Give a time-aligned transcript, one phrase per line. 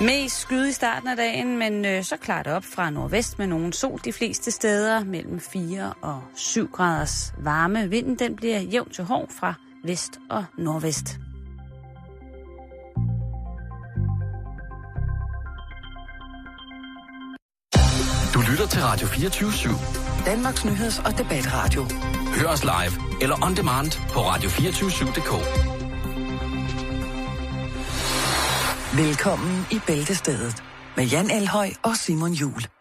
[0.00, 3.46] Mest skyde i starten af dagen, men øh, så klarer det op fra nordvest med
[3.46, 5.04] nogen sol de fleste steder.
[5.04, 7.90] Mellem 4 og 7 graders varme.
[7.90, 11.18] Vinden den bliver jævn til hård fra vest og nordvest.
[18.34, 20.24] Du lytter til Radio 24 /7.
[20.26, 21.86] Danmarks Nyheds- og Debatradio.
[22.40, 25.77] Hør os live eller on demand på radio247.dk.
[28.96, 30.64] Velkommen i Bæltestedet
[30.96, 32.77] med Jan Elhøj og Simon Jul.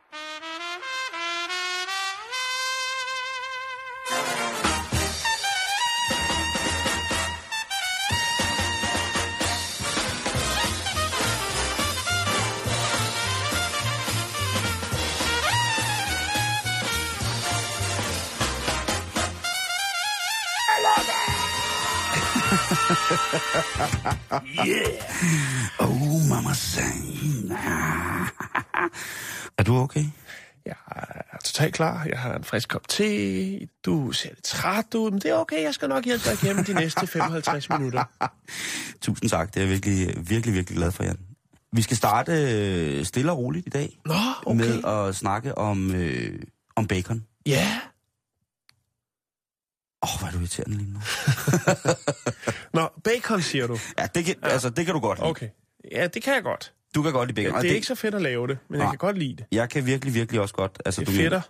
[24.67, 25.03] Yeah!
[25.79, 27.51] Oh, mama sang.
[29.57, 30.05] er du okay?
[30.65, 30.75] Jeg
[31.31, 32.05] er totalt klar.
[32.09, 33.67] Jeg har en frisk kop te.
[33.85, 35.63] Du ser lidt træt ud, men det er okay.
[35.63, 38.03] Jeg skal nok hjælpe dig igennem de næste 55 minutter.
[39.01, 39.53] Tusind tak.
[39.53, 41.17] Det er jeg virkelig, virkelig, virkelig glad for, Jan.
[41.71, 43.99] Vi skal starte øh, stille og roligt i dag.
[44.05, 44.13] Nå,
[44.45, 44.57] okay.
[44.57, 46.39] Med at snakke om, øh,
[46.75, 47.25] om bacon.
[47.45, 47.79] Ja.
[50.03, 50.99] Åh, oh, hvor er du irriterende lige nu.
[52.79, 53.77] Nå, bacon siger du?
[53.97, 54.47] Ja, det kan, ja.
[54.47, 55.29] Altså, det kan du godt lide.
[55.29, 55.49] Okay.
[55.91, 56.73] Ja, det kan jeg godt.
[56.95, 57.55] Du kan godt lide bacon.
[57.55, 57.75] Ja, det er det...
[57.75, 58.85] ikke så fedt at lave det, men Nej.
[58.85, 59.45] jeg kan godt lide det.
[59.51, 60.81] Jeg kan virkelig, virkelig også godt.
[60.85, 61.41] Altså, det er fedter?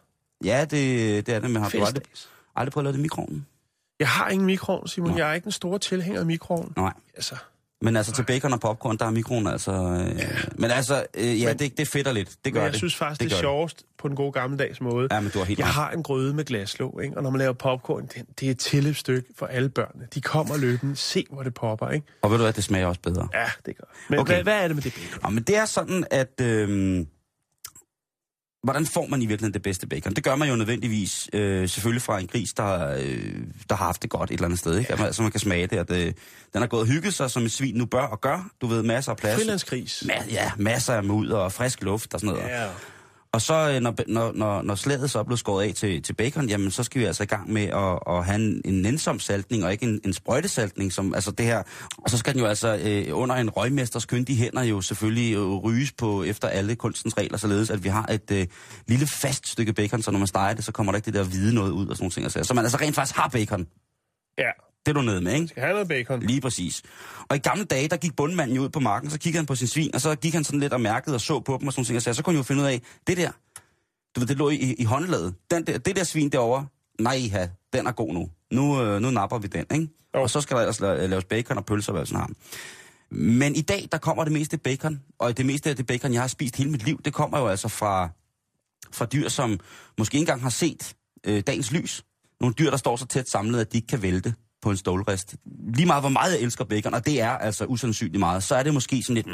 [0.44, 0.72] Ja, det,
[1.28, 2.04] det er det, men har du aldrig,
[2.56, 3.48] aldrig prøvet at lave det i mikroovnen?
[4.00, 5.12] Jeg har ingen mikroovn, Simon.
[5.12, 5.18] Nå.
[5.18, 6.74] Jeg er ikke en stor tilhænger af mikroovn.
[6.78, 6.94] Nej.
[7.16, 7.36] Altså,
[7.82, 9.72] men altså til bacon og popcorn, der er mikroen altså...
[9.72, 10.28] Øh, ja.
[10.56, 12.30] Men altså, øh, ja, men, det, det fedter lidt.
[12.46, 12.78] Det gør men jeg det.
[12.78, 15.08] synes faktisk, det, det er sjovest på en god gammeldags måde.
[15.12, 17.18] Ja, men du har helt Jeg har en grøde med glaslåg, ikke?
[17.18, 20.08] og når man laver popcorn, det, det er et tilløbsstykke for alle børnene.
[20.14, 22.08] De kommer løbende, se hvor det popper, ikke?
[22.22, 23.28] Og ved du hvad, det smager også bedre.
[23.34, 24.34] Ja, det gør Men okay.
[24.34, 25.20] hvad, hvad er det med det bacon?
[25.24, 26.42] Ja, men det er sådan, at...
[26.42, 27.06] Øh,
[28.68, 30.14] hvordan får man i virkeligheden det bedste bacon?
[30.14, 33.34] Det gør man jo nødvendigvis øh, selvfølgelig fra en gris, der, øh,
[33.70, 34.78] der har haft det godt et eller andet sted.
[34.80, 34.94] Ikke?
[35.00, 35.06] Ja.
[35.06, 36.06] Altså man kan smage det, at øh,
[36.54, 38.50] den har gået og hygget sig, som et svin nu bør og gør.
[38.62, 39.36] Du ved, masser af plads.
[39.36, 40.04] Frilandsgris.
[40.06, 42.50] Ma- ja, masser af mudder og frisk luft og sådan noget.
[42.50, 42.66] Ja.
[43.32, 46.14] Og så, øh, når, når, når, når slaget så er blevet skåret af til, til
[46.14, 49.20] bacon, jamen så skal vi altså i gang med at, at have en, en nænsom
[49.20, 51.64] saltning, og ikke en, en sprøjtesaltning, som altså det her.
[51.98, 55.56] Og så skal den jo altså øh, under en røgmesters kyndige hænder jo selvfølgelig øh,
[55.56, 58.48] ryges på efter alle kunstens regler, således at vi har et øh,
[58.88, 61.24] lille fast stykke bacon, så når man steger det, så kommer der ikke det der
[61.24, 62.46] hvide noget ud og sådan nogle ting.
[62.46, 63.68] Så man altså rent faktisk har bacon.
[64.38, 64.52] Ja.
[64.88, 65.48] Det er du nede med, ikke?
[65.48, 66.20] Skal have noget bacon.
[66.20, 66.84] Lige præcis.
[67.30, 69.56] Og i gamle dage, der gik bundmanden jo ud på marken, så kiggede han på
[69.56, 71.74] sin svin, og så gik han sådan lidt og mærkede og så på dem og
[71.74, 73.32] sådan noget, og så kunne han jo finde ud af, det der,
[74.16, 75.36] du ved, det lå i, i håndlaget.
[75.52, 76.68] Den der, det der svin derovre,
[77.00, 78.30] nej, ha, den er god nu.
[78.52, 79.88] Nu, øh, nu napper vi den, ikke?
[80.14, 80.22] Oh.
[80.22, 82.30] Og så skal der ellers laves bacon og pølser, hvad sådan har.
[83.12, 86.22] Men i dag, der kommer det meste bacon, og det meste af det bacon, jeg
[86.22, 88.10] har spist hele mit liv, det kommer jo altså fra,
[88.92, 89.60] fra dyr, som
[89.98, 92.04] måske ikke engang har set øh, dagens lys.
[92.42, 95.36] Nogle dyr, der står så tæt samlet, at de ikke kan vælte på en stålrest.
[95.74, 98.64] Lige meget, hvor meget jeg elsker bacon, og det er altså usandsynligt meget, så er
[98.64, 99.28] det måske sådan lidt...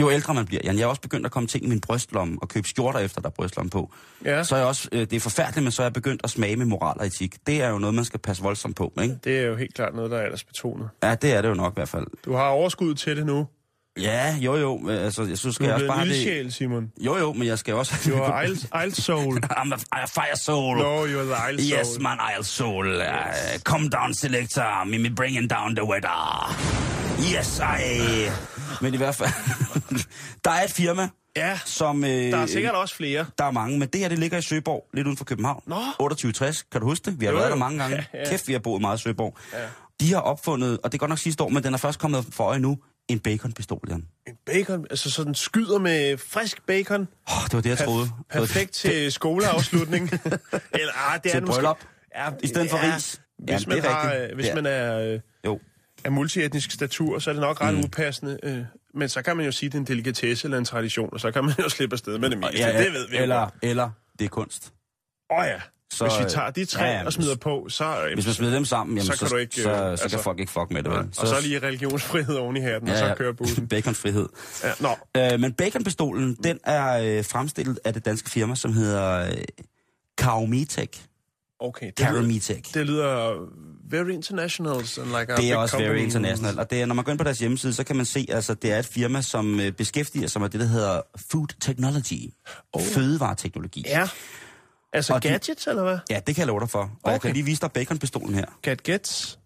[0.00, 2.38] Jo ældre man bliver, Jan, jeg er også begyndt at komme ting i min brystlomme
[2.42, 3.92] og købe skjorter efter, der er brystlomme på.
[4.24, 4.44] Ja.
[4.44, 6.66] Så er jeg også, det er forfærdeligt, men så er jeg begyndt at smage med
[6.66, 7.46] moral og etik.
[7.46, 9.18] Det er jo noget, man skal passe voldsomt på, ikke?
[9.24, 10.88] Det er jo helt klart noget, der er ellers betonet.
[11.02, 12.06] Ja, det er det jo nok i hvert fald.
[12.24, 13.46] Du har overskud til det nu.
[14.00, 16.54] Ja, jo jo, altså jeg synes, skal du jeg også bare have det...
[16.54, 16.92] Simon.
[17.00, 17.94] Jo jo, men jeg skal også...
[18.10, 19.36] You are Isle, Isle soul.
[19.58, 20.76] I'm a, a fire soul.
[20.76, 21.78] No, you're the Isle soul.
[21.80, 22.86] Yes, man, Isle soul.
[22.86, 23.02] Yes.
[23.54, 24.84] Uh, come down, selector.
[24.84, 26.56] Me bringing down the weather.
[27.36, 28.28] Yes, I...
[28.80, 29.30] men i hvert fald...
[30.44, 32.04] der er et firma, Ja, som...
[32.04, 33.26] Øh, der er sikkert også flere.
[33.38, 35.62] Der er mange, men det her, det ligger i Søborg, lidt uden for København.
[35.66, 35.74] Nå.
[35.74, 37.20] 2860, kan du huske det?
[37.20, 37.96] Vi har Jo, været der mange gange.
[37.96, 38.30] Ja, ja.
[38.30, 39.36] Kæft, vi har boet meget i Søborg.
[39.52, 39.58] Ja.
[40.00, 42.26] De har opfundet, og det er godt nok sidste år, men den er først kommet
[42.32, 44.06] for øje nu, en baconpistol, Jan.
[44.28, 47.00] En bacon, altså sådan skyder med frisk bacon.
[47.28, 48.02] Oh, det var det, jeg troede.
[48.04, 50.10] Det var Perfekt til skoleafslutning.
[50.12, 51.60] Eller, ah, det er Til det måske.
[51.60, 51.78] bryllup.
[52.16, 53.20] Ja, I stedet for ris.
[53.38, 54.30] Hvis, Jamen, man, det er har, rigtigt.
[54.30, 54.54] øh, hvis Ja.
[54.54, 55.60] man er øh, Jo.
[56.04, 57.84] af multietnisk statur, så er det nok ret Mm.
[57.84, 58.38] upassende.
[58.42, 58.58] Øh,
[58.94, 61.20] men så kan man jo sige, at det er en delikatesse eller en tradition, og
[61.20, 62.58] så kan man jo slippe afsted med det meste.
[62.58, 63.54] Ja, ja, Det ved vi jo eller, godt.
[63.62, 64.72] eller, det er kunst.
[65.30, 65.60] Åh oh, ja.
[65.92, 67.84] Så, Så, hvis vi tager de tre ja, ja, ja, og smider på, så...
[68.06, 69.76] Øh, Hvis man smider dem sammen, jamen, så kan så, du ikke, så, så, øh,
[69.76, 70.90] så altså- kan folk ikke fuck med det.
[70.92, 70.98] Vel?
[71.18, 73.68] og så lige religionsfrihed oven i hatten, ja, og så kører bussen.
[73.74, 74.28] Baconfrihed.
[74.64, 79.26] Ja, nå, Øh, men baconpistolen, den er øh, fremstillet af det danske firma, som hedder
[79.26, 79.32] øh,
[80.18, 81.02] Kaumitek.
[81.60, 81.90] okay.
[81.98, 83.34] Det lyder, det lyder
[83.90, 84.74] very international.
[84.76, 86.04] And like Det er også very company.
[86.04, 86.58] international.
[86.58, 88.54] Og det er, når man går ind på deres hjemmeside, så kan man se, altså
[88.54, 91.00] det er et firma, som øh, beskæftiger sig med det, der hedder
[91.30, 92.32] food technology.
[92.72, 92.82] Oh.
[92.82, 93.84] Fødevareteknologi.
[93.86, 94.08] Ja.
[94.96, 95.98] Altså Og de- gadgets, eller hvad?
[96.10, 96.78] Ja, det kan jeg love dig for.
[96.78, 97.12] Og okay.
[97.12, 98.44] jeg kan lige vise dig baconpistolen her.
[98.62, 99.38] Gadgets?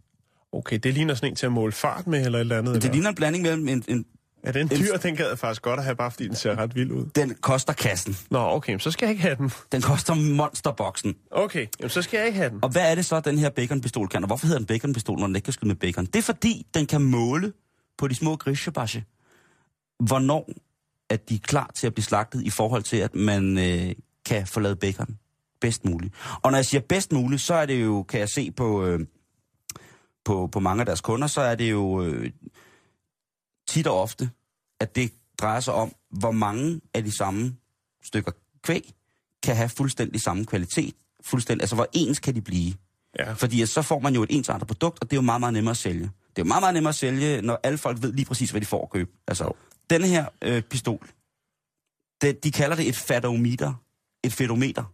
[0.52, 2.74] Okay, det ligner sådan en til at måle fart med, eller et eller andet.
[2.74, 2.92] Det eller?
[2.92, 4.04] ligner en blanding mellem en, en
[4.42, 6.74] Er den dyr, den gad jeg faktisk godt at have, bare fordi den ser ret
[6.74, 7.06] vild ud.
[7.14, 8.16] Den koster kassen.
[8.30, 9.50] Nå, okay, så skal jeg ikke have den.
[9.72, 11.14] Den koster monsterboksen.
[11.30, 12.58] Okay, jamen, så skal jeg ikke have den.
[12.62, 14.22] Og hvad er det så, den her baconpistol kan?
[14.22, 16.06] Og hvorfor hedder den baconpistol, når den ikke kan skyde med bacon?
[16.06, 17.52] Det er fordi, den kan måle
[17.98, 19.04] på de små grisebasje,
[20.04, 20.50] hvornår
[21.10, 23.92] at de er klar til at blive slagtet i forhold til, at man øh,
[24.26, 25.18] kan få lavet bacon
[25.60, 26.14] bedst muligt.
[26.42, 29.06] Og når jeg siger bedst muligt, så er det jo, kan jeg se på, øh,
[30.24, 32.30] på, på mange af deres kunder, så er det jo øh,
[33.68, 34.30] tit og ofte,
[34.80, 37.56] at det drejer sig om, hvor mange af de samme
[38.02, 38.94] stykker kvæg
[39.42, 40.94] kan have fuldstændig samme kvalitet.
[41.24, 42.74] Fuldstændig, altså hvor ens kan de blive.
[43.18, 43.32] Ja.
[43.32, 45.70] Fordi så får man jo et ensartet produkt, og det er jo meget, meget nemmere
[45.70, 46.02] at sælge.
[46.02, 48.60] Det er jo meget, meget nemmere at sælge, når alle folk ved lige præcis, hvad
[48.60, 49.10] de får at købe.
[49.28, 49.52] Altså,
[49.90, 51.08] denne her øh, pistol,
[52.20, 53.74] det, de kalder det et fatometer.
[54.24, 54.84] Et fetometer.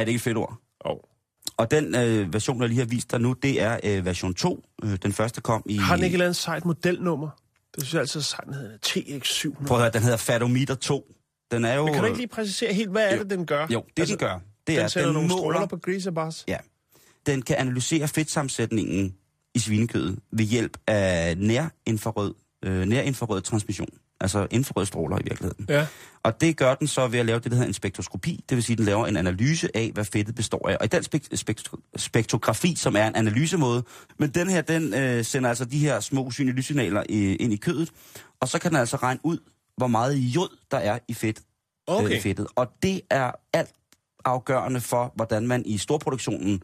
[0.00, 0.56] Er det ikke et fedt ord?
[0.80, 0.96] Oh.
[1.56, 4.64] Og den øh, version, jeg lige har vist dig nu, det er øh, version 2.
[4.84, 5.76] Øh, den første kom i...
[5.76, 7.28] Har den ikke et eller andet sejt modelnummer?
[7.74, 9.66] Det synes jeg altid er sejt, den hedder TX700.
[9.66, 11.14] Prøv at høre, den hedder Fatometer 2.
[11.50, 11.84] Den er jo...
[11.84, 13.22] Men kan du ikke lige præcisere helt, hvad er Jo.
[13.22, 13.66] det, den gør?
[13.70, 15.42] Jo, det altså, den gør, det den er, sætter den nogle måler...
[15.42, 16.44] stråler på grisebars.
[16.48, 16.56] Ja.
[17.26, 19.14] Den kan analysere fedtsammensætningen
[19.54, 23.88] i svinekødet ved hjælp af nærinfrarød, øh, nærinfrarød transmission.
[24.20, 25.66] Altså infrarøde stråler i virkeligheden.
[25.68, 25.86] Ja.
[26.22, 28.44] Og det gør den så ved at lave det, der hedder en spektroskopi.
[28.48, 30.76] Det vil sige, at den laver en analyse af, hvad fedtet består af.
[30.80, 33.82] Og i den spek- spektro- spektrografi, som er en analysemåde,
[34.18, 37.56] men den her, den øh, sender altså de her små usynlige lyssignaler i, ind i
[37.56, 37.90] kødet.
[38.40, 39.38] Og så kan den altså regne ud,
[39.76, 41.40] hvor meget jod der er i fedt.
[41.86, 42.06] Okay.
[42.06, 42.46] Øh, i fedtet.
[42.56, 43.70] Og det er alt
[44.24, 46.62] afgørende for, hvordan man i storproduktionen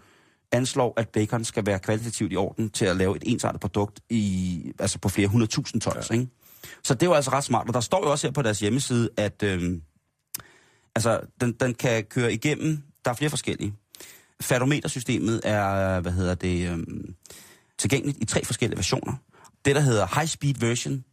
[0.53, 4.73] anslår, at bacon skal være kvalitativt i orden til at lave et ensartet produkt i,
[4.79, 6.11] altså på flere hundredtusind tons.
[6.11, 6.15] Ja.
[6.15, 6.29] Ikke?
[6.83, 7.69] Så det er jo altså ret smart.
[7.69, 9.83] Og der står jo også her på deres hjemmeside, at øhm,
[10.95, 13.75] altså, den, den kan køre igennem, der er flere forskellige.
[14.41, 17.15] Fatometersystemet er, hvad hedder det, øhm,
[17.79, 19.15] tilgængeligt i tre forskellige versioner.
[19.65, 21.05] Det, der hedder High Speed Version,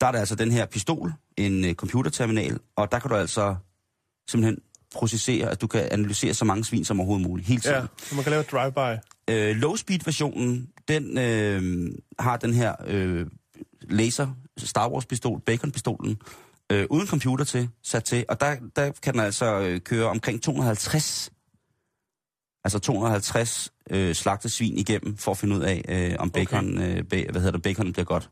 [0.00, 3.56] der er der altså den her pistol, en øh, computerterminal, og der kan du altså
[4.30, 4.58] simpelthen
[4.94, 7.76] processere, at du kan analysere så mange svin som overhovedet muligt, hele tiden.
[7.76, 9.00] Ja, så man kan lave drive-by.
[9.30, 13.26] Øh, low-speed-versionen, den øh, har den her øh,
[13.88, 14.28] laser,
[14.58, 16.16] Star Wars-pistol, Bacon-pistolen,
[16.72, 20.42] øh, uden computer til, sat til, og der, der kan den altså øh, køre omkring
[20.42, 21.30] 250,
[22.64, 26.90] altså 250 øh, slagte svin igennem, for at finde ud af, øh, om bacon, okay.
[26.92, 28.30] øh, ba- hvad hedder det, bacon bliver godt.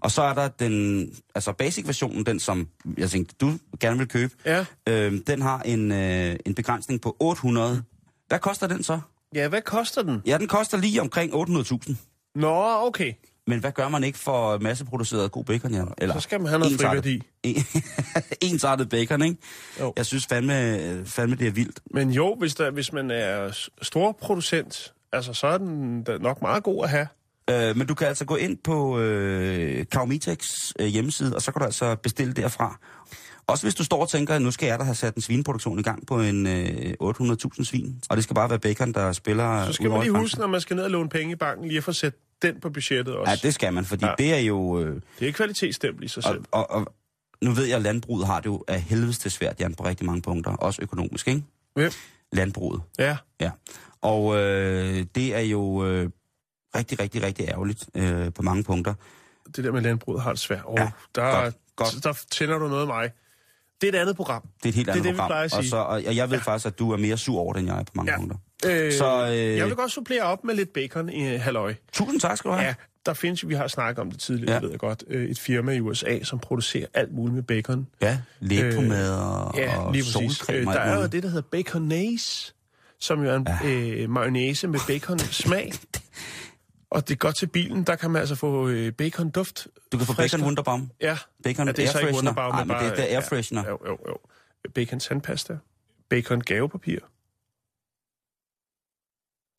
[0.00, 4.34] Og så er der den, altså basic-versionen, den som jeg tænkte, du gerne vil købe,
[4.44, 4.64] Ja.
[4.88, 7.82] øh, den har en, øh, en begrænsning på 800.
[8.28, 9.00] Hvad koster den så?
[9.34, 10.22] Ja, hvad koster den?
[10.26, 11.94] Ja, den koster lige omkring 800.000.
[12.34, 13.12] Nå, okay.
[13.46, 15.88] Men hvad gør man ikke for masseproduceret god bacon, Jan?
[15.98, 17.22] Eller Så skal man have noget friværdi.
[18.50, 19.36] ensartet bacon, ikke?
[19.80, 19.92] Jo.
[19.96, 21.80] Jeg synes fandme, fandme, det er vildt.
[21.90, 26.62] Men jo, hvis, der, hvis man er stor producent, altså, så er den nok meget
[26.62, 27.06] god at have.
[27.50, 30.46] Øh, men du kan altså gå ind på øh, Kaumitex
[30.78, 32.78] øh, hjemmeside, og så kan du altså bestille derfra.
[33.46, 35.78] Også hvis du står og tænker, at nu skal jeg da have sat en svineproduktion
[35.78, 39.66] i gang på en øh, 800.000 svin, og det skal bare være bacon, der spiller
[39.66, 41.78] Så skal man lige huske, når man skal ned og låne penge i banken, lige
[41.78, 43.30] at få sat den på budgettet også.
[43.30, 44.10] Ja, det skal man, fordi ja.
[44.10, 44.14] Ja.
[44.18, 44.80] det er jo...
[44.80, 46.44] Øh, det er kvalitetsstempel i sig selv.
[46.50, 46.94] og, og, og
[47.42, 50.06] nu ved jeg, at landbruget har det jo af helvedes til svært, Jan, på rigtig
[50.06, 50.50] mange punkter.
[50.52, 51.42] Også økonomisk, ikke?
[51.74, 51.90] Hvem?
[52.32, 52.82] Landbruget.
[52.98, 53.16] Ja.
[53.40, 53.50] Ja,
[54.00, 56.10] og øh, det er jo øh,
[56.76, 58.94] rigtig, rigtig, rigtig ærgerligt øh, på mange punkter.
[59.56, 60.62] Det der med landbruget har det svært.
[60.64, 62.04] Oh, Ja, ja, der, godt, godt.
[62.04, 63.10] der tænder du noget af mig.
[63.80, 64.42] Det er et andet program.
[64.42, 65.28] Det er et helt Det er andet det, vi program.
[65.28, 65.70] plejer at og, sige.
[65.70, 66.42] så, og og jeg ved ja.
[66.42, 68.18] faktisk, at du er mere sur over det, end jeg er på mange Ja.
[68.18, 68.36] punkter.
[68.66, 71.74] Øh, Så, øh, Jeg vil godt supplere op med lidt bacon i øh, halløj.
[71.92, 72.66] Tusind tak skal du have.
[72.66, 72.74] Ja,
[73.06, 74.60] der findes vi har snakket om det tidligere, Ja.
[74.60, 77.86] ved jeg godt, øh, et firma i USA, som producerer alt muligt med bacon.
[78.02, 80.36] Ja, læbpomade og, Ja, og lige præcis.
[80.36, 82.52] solcreme Øh, og der er jo det, der hedder baconaise,
[83.00, 83.68] som jo er en ja.
[83.70, 85.72] øh, mayonnaise med bacon-smag.
[86.94, 89.66] Og det er godt til bilen, der kan man altså få øh, bacon-duft.
[89.92, 90.38] Du kan få frisker.
[90.38, 90.90] bacon Wunderbaum.
[91.00, 92.14] Ja, Bacon ja det er så ikke.
[92.14, 93.70] Wunderbaum, men men det, bare- det er air ja.
[93.70, 94.16] Jo, jo, jo.
[94.74, 95.58] Bacon tandpasta.
[96.10, 96.98] Bacon gavepapir.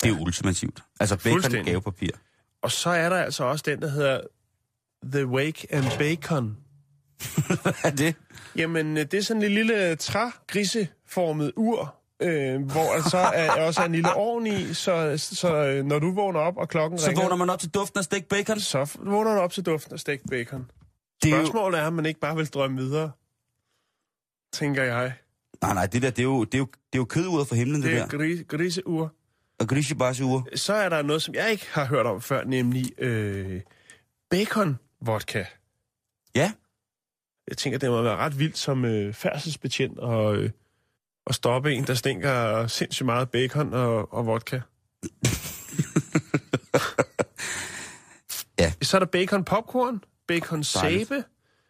[0.02, 0.84] Det er jo ultimativt.
[1.00, 2.10] Altså bacon gavepapir.
[2.62, 4.22] Og så er der altså også den, der hedder
[5.12, 6.58] The Wake and Bacon.
[7.62, 8.16] Hvad er det?
[8.56, 13.82] Jamen, øh, det er sådan en lille trægriseformet ur, øh, hvor der så er, også
[13.82, 17.08] er en lille ovn i, så, så øh, når du vågner op, og klokken Så
[17.08, 18.60] ringer, vågner man op til duften af stegt bacon.
[18.60, 20.72] så vågner du op til duften af stegt bacon.
[21.24, 21.46] Det er jo...
[21.46, 23.12] Spørgsmålet er, om man ikke bare vil drømme videre,
[24.54, 25.14] tænker jeg.
[25.62, 27.56] Nej, nej, det der, det er jo, det er jo, det er jo køduret for
[27.56, 28.18] himlen, det, Det det er der.
[28.18, 29.10] gris, griseur.
[29.60, 30.44] Og grisebasure.
[30.56, 33.62] Så er der noget, som jeg ikke har hørt om før, nemlig øh,
[34.30, 35.46] bacon vodka.
[36.36, 36.52] Ja,
[37.48, 40.50] Jeg tænker, det må være ret vildt som øh, færdselsbetjent og, øh,
[41.28, 44.60] at stoppe en, der stinker sindssygt meget bacon og, og vodka.
[48.60, 48.74] Ja.
[48.82, 50.04] Så er der bacon popcorn.
[50.28, 51.24] bacon sæbe.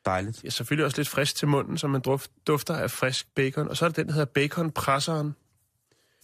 [0.06, 0.44] Dejligt.
[0.44, 3.68] Ja, selvfølgelig også lidt frisk til munden, så man duft, dufter af frisk bacon.
[3.70, 5.36] Og så er der den, der hedder baconpresseren.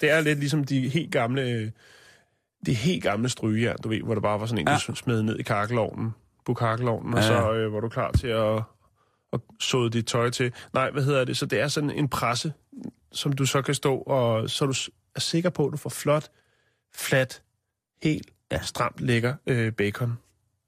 [0.02, 1.72] Det er lidt ligesom de helt gamle,
[2.66, 4.78] de helt gamle strygejern, du ved, hvor der bare var sådan en, Ja.
[4.88, 6.12] du smed ned i kakkelovnen,
[6.46, 7.42] på kakkelovnen, og Ja, ja.
[7.42, 8.62] så øh, var du klar til at,
[9.34, 10.54] at såde dit tøj til.
[10.74, 11.38] Nej, hvad hedder det?
[11.38, 12.54] Så det er sådan en presse,
[13.14, 14.74] som du så kan stå, og så du
[15.16, 16.30] er sikker på, at du får flot,
[16.96, 17.42] flat,
[18.04, 18.60] helt Ja.
[18.62, 20.18] stramt lækker øh, bacon.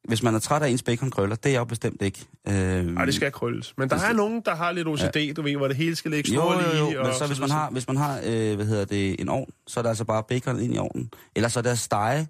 [0.08, 2.26] Hvis man er træt af ens baconkrøller, det er jeg jo bestemt ikke.
[2.48, 3.74] Øh, Nej, det skal krølles.
[3.78, 5.34] Men der er nogen, der har lidt OCD, ja.
[5.34, 6.94] du ved, hvor det hele skal ligge Jo, snorligt jo, i.
[6.94, 9.30] jo, og men så hvis man har, hvis man har øh, hvad hedder det, en
[9.30, 11.12] ovn, så er der altså bare bacon ind i ovnen.
[11.36, 12.28] Eller så er der stege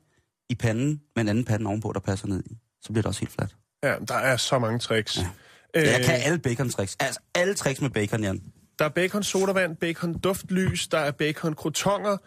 [0.50, 2.58] i panden med en anden pande ovenpå, der passer ned i.
[2.82, 3.56] Så bliver det også helt flat.
[3.84, 5.18] Ja, der er så mange tricks.
[5.18, 5.28] Ja.
[5.76, 5.82] Ja.
[5.82, 6.96] Øh, jeg kan alle bacon-tricks.
[7.00, 8.42] Altså alle tricks med bacon, Jan.
[8.80, 12.18] Der er bacon sodavand, bacon duftlys, der er bacon krotonger.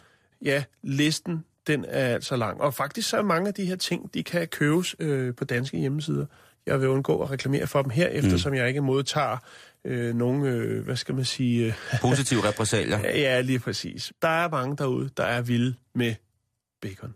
[0.45, 2.61] Ja, listen, den er altså lang.
[2.61, 5.79] Og faktisk så er mange af de her ting, de kan købes øh, på danske
[5.79, 6.27] hjemmesider.
[6.67, 9.37] Jeg vil undgå at reklamere for dem her, eftersom jeg ikke modtager
[9.85, 11.67] øh, nogen, øh, hvad skal man sige...
[11.67, 12.99] Øh, Positive repressalier.
[12.99, 14.13] ja, lige præcis.
[14.23, 16.15] Der er mange derude, der er vilde med
[16.83, 17.15] bacon.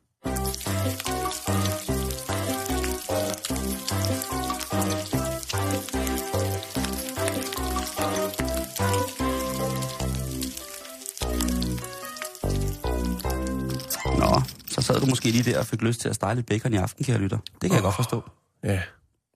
[15.00, 17.04] Sad du måske lige der og fik lyst til at stege lidt bacon i aften,
[17.04, 17.38] kære lytter.
[17.52, 18.22] Det kan jeg godt forstå.
[18.64, 18.82] Ja.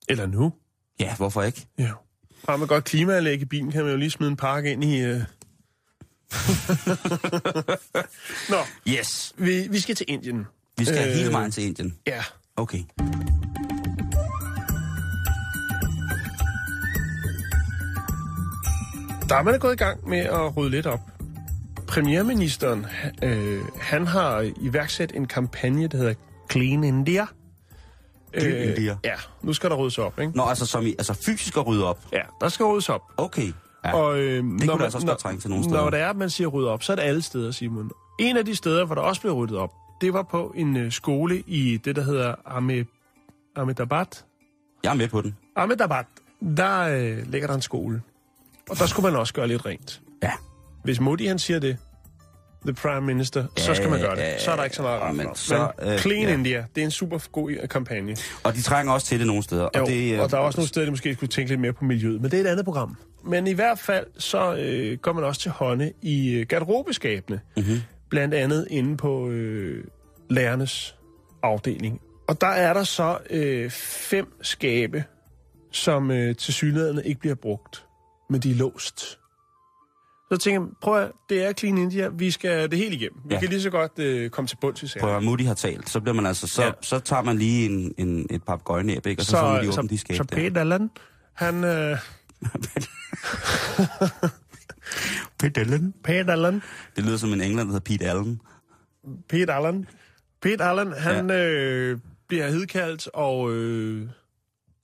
[0.09, 0.53] Eller nu.
[1.01, 1.67] Ja, hvorfor ikke?
[1.79, 1.91] Ja.
[2.49, 5.01] Har man godt klimaanlæg i bilen, kan man jo lige smide en pakke ind i...
[5.01, 5.17] Øh...
[8.51, 8.57] Nå,
[8.89, 9.33] Yes.
[9.39, 10.47] vi, vi skal til Indien.
[10.79, 11.15] Vi skal øh...
[11.15, 11.99] Hele vejen til Indien.
[12.07, 12.23] Ja.
[12.57, 12.83] Okay.
[19.29, 21.01] Der er man gået i gang med at rydde lidt op.
[21.95, 22.87] Premierministeren,
[23.23, 26.15] øh, han har iværksat en kampagne, der hedder
[26.51, 27.27] Clean India.
[28.39, 28.97] Clean India.
[29.05, 30.37] Ja, nu skal der ryddes op, ikke?
[30.37, 31.99] Nå, altså, som i, altså fysisk at rydde op.
[32.13, 33.03] Ja, der skal ryddes op.
[33.17, 33.53] Okay.
[33.85, 33.95] Ja.
[33.95, 35.81] Og, øh, kunne når, da altså også godt trænge til nogle steder.
[35.81, 37.91] Når det er, at man siger rydde op, så er det alle steder, Simon.
[38.19, 40.93] En af de steder, hvor der også blev ryddet op, det var på en øh,
[40.93, 42.85] skole i det, der hedder Ahmed,
[43.57, 44.07] Ahmedabad.
[44.85, 45.37] Jeg er med på den.
[45.57, 46.05] Ahmedabad,
[46.57, 48.03] der øh, ligger der en skole.
[48.71, 50.01] Og der skulle man også gøre lidt rent.
[50.23, 50.33] Ja.
[50.85, 51.77] Hvis Modi han siger det,
[52.65, 54.23] the prime minister, så skal man gøre det.
[54.23, 56.33] Ja, Så er der ikke så meget ja, men så, Men øh, Clean ja.
[56.35, 58.17] India, det er en super god kampagne.
[58.43, 59.69] Og de trænger også til det nogle steder.
[59.77, 61.61] Jo, og, det, øh, og der er også nogle steder, de måske skulle tænke lidt
[61.61, 62.97] mere på miljøet, men det er et andet program.
[63.25, 67.41] Men i hvert fald, så øh, går man også til hånde i øh, garderobeskabene.
[67.57, 67.81] Mhm.
[68.11, 69.85] Blandt andet inde på øh,
[70.31, 70.97] lærernes
[71.43, 72.01] afdeling.
[72.29, 75.05] Og der er der så øh, fem skabe,
[75.73, 77.85] som øh, til synligheden ikke bliver brugt,
[78.31, 79.19] men de er låst.
[80.35, 83.21] Så tænker jeg, prøv at, det er Clean India, vi skal det hele igennem.
[83.25, 83.41] Vi Ja.
[83.41, 85.01] kan lige så godt øh, komme til bunds i sagen.
[85.01, 86.71] Prøv at Moody har talt, så bliver man altså, så, ja.
[86.81, 89.21] Så tager man lige en, en, et par gøjnæb, ikke?
[89.21, 90.25] Og så, så får man lige åbent de skab så.
[90.25, 90.91] Peter Allen,
[91.35, 91.65] han...
[91.65, 91.99] Øh,
[95.39, 95.95] Pete Allen.
[96.05, 96.63] Peter Allen,
[96.97, 98.41] Det lyder som en englænder, der hedder Pete Allen.
[99.29, 99.87] Pete Allen.
[100.43, 101.37] Pete Allen, han ja.
[101.45, 101.99] øh,
[102.29, 104.09] bliver hedkaldt, og øh,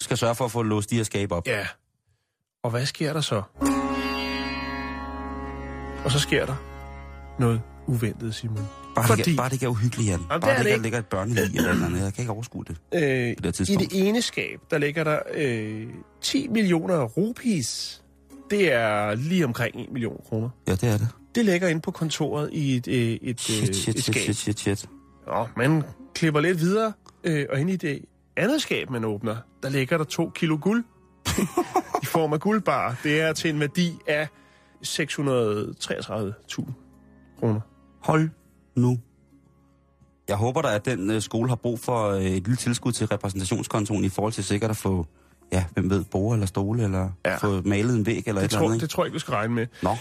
[0.01, 1.47] Skal sørge for at få låst de her skab op.
[1.47, 1.67] ja.
[2.63, 3.43] Og hvad sker der så?
[6.05, 6.55] Og så sker der
[7.39, 8.69] noget uventet, Simon.
[8.95, 10.19] Bare, Fordi- det, ikke- bare det ikke er uhyggeligt, Jan.
[10.31, 12.03] Jamen, bare det, det ikke ligger et børnelig eller et andet.
[12.03, 12.77] Jeg kan ikke overskue det.
[12.95, 13.01] Øh,
[13.43, 15.87] det I det ene skab, der ligger der øh,
[16.21, 18.03] 10 millioner rupees.
[18.51, 20.49] Det er lige omkring 1 million kroner.
[20.69, 21.09] Ja, det er det.
[21.35, 24.23] Det ligger inde på kontoret i et, øh, et, øh, Shit, shit, et shit, skab.
[24.23, 24.87] shit, shit, shit.
[25.27, 25.83] Nå, man
[26.15, 26.93] klipper lidt videre,
[27.25, 28.05] øh, og inde i det
[28.37, 30.85] andet skab, man åbner, der ligger der to kilo guld
[32.03, 32.97] i form af guldbar.
[33.03, 34.29] Det er til en værdi af
[34.87, 36.73] 633.000
[37.41, 37.61] kroner.
[38.01, 38.29] Hold
[38.77, 38.99] nu.
[40.29, 43.07] Jeg håber da, at den øh, skole har brug for øh, et lille tilskud til
[43.07, 45.07] repræsentationskontoen i forhold til sikkert at få,
[45.53, 47.37] ja, hvem ved, bord eller stole, eller ja.
[47.37, 48.75] Få malet en væg eller Det et eller tror, andet.
[48.77, 48.83] ikke?
[48.83, 49.67] det tror jeg ikke, vi skal regne med.
[49.83, 49.97] Nå,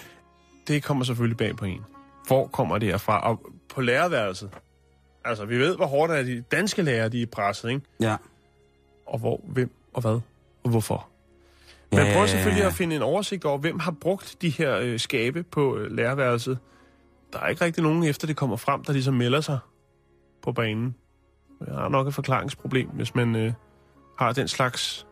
[0.67, 1.81] Det kommer selvfølgelig bag på en.
[2.27, 3.29] Hvor kommer det herfra?
[3.31, 4.49] Og på lærerværelset.
[5.25, 7.81] Altså, vi ved, hvor hårdt er de danske lærere, de er presset, ikke?
[7.99, 8.15] ja.
[9.07, 10.19] Og hvor, hvem og hvad
[10.63, 11.08] og hvorfor.
[11.91, 14.99] Man ja, prøver selvfølgelig at finde en oversigt over, hvem har brugt de her øh,
[14.99, 16.57] skabe på øh, lærerværelset.
[17.33, 19.59] Der er ikke rigtig nogen, efter det kommer frem, der ligesom melder sig
[20.41, 20.95] på banen.
[21.67, 23.53] Jeg har nok et forklaringsproblem, hvis man øh,
[24.19, 25.07] har den slags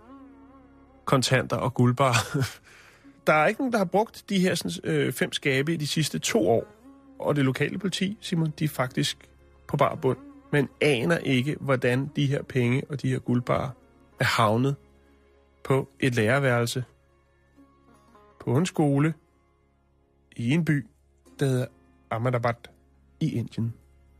[1.05, 2.37] kontanter og guldbar.
[3.27, 5.87] der er ikke nogen, der har brugt de her sådan, øh, fem skabe i de
[5.87, 6.67] sidste to år.
[7.19, 9.29] Og det lokale politi, Simon, de er faktisk
[9.67, 10.17] på bar bund.
[10.51, 13.69] Men aner ikke, hvordan de her penge og de her guldbarer
[14.19, 14.75] er havnet
[15.67, 16.83] på et lærerværelse
[18.45, 19.13] på en skole
[20.35, 20.85] i en by,
[21.39, 21.65] der hedder
[22.11, 22.53] Ahmedabad
[23.19, 23.73] i Indien.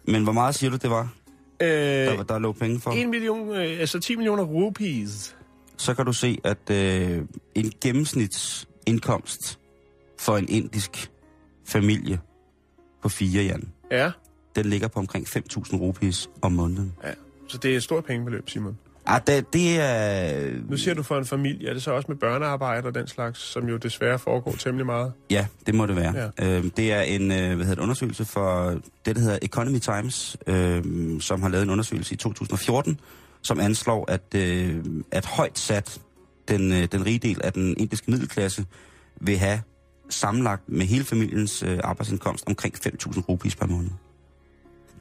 [0.07, 1.13] Men hvor meget siger du, det var,
[1.61, 2.91] Øh, der, der lå penge for?
[2.91, 5.35] 1 million, øh, altså 10 millioner rupees.
[5.77, 7.25] så kan du se, at øh,
[7.55, 9.59] en gennemsnitsindkomst
[10.19, 11.11] for en indisk
[11.65, 12.19] familie
[13.01, 14.11] på fire, Jan, Ja.
[14.55, 16.93] den ligger på omkring 5.000 rupees om måneden.
[17.03, 17.13] ja.
[17.47, 18.77] Så det er et stort pengebeløb, Simon.
[19.09, 20.51] Ah, det, det er...
[20.69, 23.39] Nu siger du for en familie, er det så også med børnearbejde og den slags,
[23.39, 25.13] som jo desværre foregår temmelig meget?
[25.29, 26.31] Ja, det må det være.
[26.39, 26.57] Ja.
[26.57, 28.69] Øhm, det er en hvad hedder det, undersøgelse for
[29.05, 32.99] det, der hedder Economy Times, øhm, som har lavet en undersøgelse i 2014,
[33.41, 36.01] som anslår, at, øh, at højt sat
[36.47, 38.65] den, øh, den rige del af den indiske middelklasse
[39.21, 39.61] vil have
[40.09, 43.89] sammenlagt med hele familiens øh, arbejdsindkomst omkring 5.000 rupees per måned.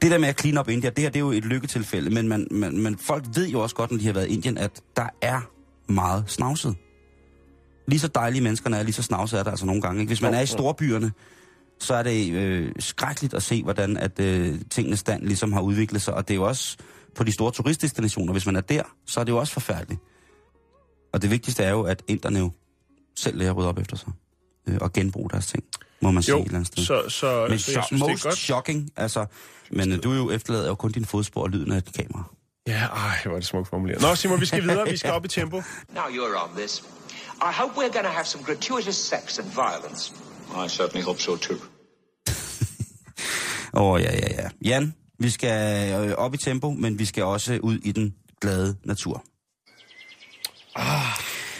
[0.01, 2.27] Det der med at clean up India, det her det er jo et lykketilfælde, men,
[2.27, 4.81] man, man, men folk ved jo også godt, når de har været i Indien, at
[4.95, 5.41] der er
[5.91, 6.75] meget snavset.
[7.87, 10.01] Lige så dejlige menneskerne er, lige så snavset er der altså nogle gange.
[10.01, 10.09] Ikke?
[10.09, 11.11] Hvis man er i storbyerne,
[11.79, 16.01] så er det øh, skrækkeligt at se, hvordan at øh, tingenes stand ligesom har udviklet
[16.01, 16.13] sig.
[16.13, 16.77] Og det er jo også
[17.15, 20.01] på de store turistdestinationer, hvis man er der, så er det jo også forfærdeligt.
[21.13, 22.51] Og det vigtigste er jo, at inderne jo
[23.15, 24.09] selv lærer at rydde op efter sig.
[24.67, 25.63] Øh, og genbruge deres ting,
[26.01, 26.83] må man sige et eller andet sted.
[26.85, 28.37] så, så, Men så så jeg synes, det er most godt.
[28.37, 29.25] shocking, altså...
[29.71, 32.23] Men øh, du er jo efterlader jo kun din fodspor og lyden af et kamera.
[32.67, 34.01] Ja, ej, hvor er det smukt formuleret.
[34.01, 34.89] Nå, Simon, vi skal videre.
[34.89, 35.57] Vi skal op i tempo.
[35.95, 36.83] Now you're on this.
[37.41, 40.13] I hope we're going to have some gratuitous sex and violence.
[40.65, 41.55] I certainly hope so too.
[43.73, 44.49] Åh, oh, ja, ja, ja.
[44.65, 48.75] Jan, vi skal øh, op i tempo, men vi skal også ud i den glade
[48.83, 49.23] natur.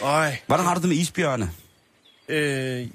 [0.03, 1.51] Ej, Hvordan har du det med isbjørne?
[2.27, 2.87] Øh,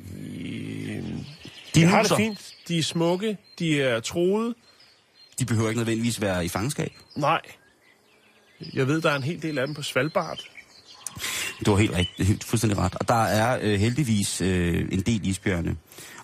[1.74, 2.54] De jeg har det fint.
[2.68, 3.38] De er smukke.
[3.58, 4.54] De er troede.
[5.38, 6.92] de behøver ikke nødvendigvis være i fangenskab.
[7.16, 7.40] Nej.
[8.74, 10.38] Jeg ved, der er en hel del af dem på Svalbard.
[11.66, 12.94] Du har helt, rigtigt, helt fuldstændig ret.
[13.00, 15.76] Og der er øh, heldigvis øh, en del isbjørne.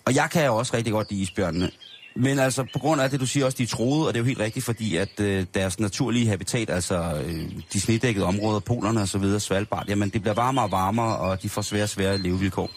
[0.04, 1.70] Og jeg kan jo også rigtig godt lide isbjørnene.
[2.16, 4.22] Men altså, på grund af det, du siger også, de er troede, og det er
[4.22, 9.00] jo helt rigtigt, fordi at øh, deres naturlige habitat, altså øh, de snedækkede områder, polerne
[9.00, 11.88] og så videre, Svalbard, jamen det bliver varmere og varmere, og de får svære og
[11.88, 12.70] svære levevilkår.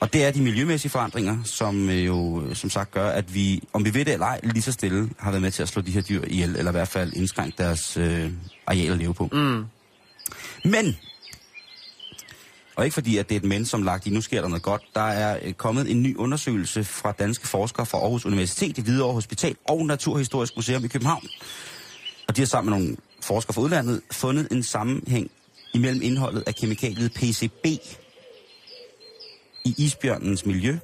[0.00, 3.84] Og det er de miljømæssige forandringer, som øh, jo som sagt gør, at vi, om
[3.84, 5.90] vi ved det eller ej, lige så stille har været med til at slå de
[5.90, 8.30] her dyr ihjel, eller i hvert fald indskrænke deres øh,
[8.66, 9.28] areal at leve på.
[9.32, 9.64] Mm.
[10.64, 10.96] Men
[12.76, 14.62] og ikke fordi, at det er et men, som lagt i, nu sker der noget
[14.62, 14.82] godt.
[14.94, 19.12] Der er øh, kommet en ny undersøgelse fra danske forskere fra Aarhus Universitet, i Hvidovre
[19.14, 21.28] Hospital og Naturhistorisk Museum i København.
[22.28, 25.30] Og de har sammen med nogle forskere fra udlandet fundet en sammenhæng
[25.74, 27.66] imellem indholdet af kemikaliet PCB
[29.64, 30.78] i isbjørnens miljø.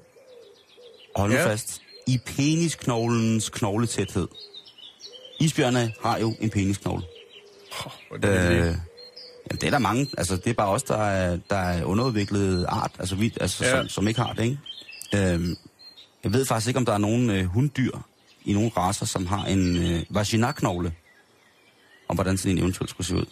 [1.14, 1.46] Og hold nu Ja.
[1.46, 4.28] fast, i penisknoglens knogletæthed.
[5.40, 7.04] Isbjørne har jo en penisknogle.
[8.24, 8.74] Øh, øh,
[9.52, 10.06] jamen, det er der mange.
[10.18, 13.70] Altså, det er bare os, der er, der er underudviklet art, altså, vi, altså Ja.
[13.70, 14.58] som, som ikke har det, ikke?
[15.34, 15.56] Øhm,
[16.24, 17.98] jeg ved faktisk ikke, om der er nogen øh, hunddyr
[18.44, 20.92] i nogle raser, som har en øh, vaginaknogle,
[22.08, 23.24] om hvordan sådan en eventuelt skulle se ud.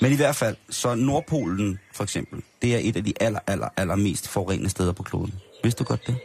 [0.00, 3.68] Men i hvert fald, så Nordpolen for eksempel, det er et af de aller, aller,
[3.76, 5.34] aller mest forurenede steder på kloden.
[5.62, 6.16] Vidste du godt det?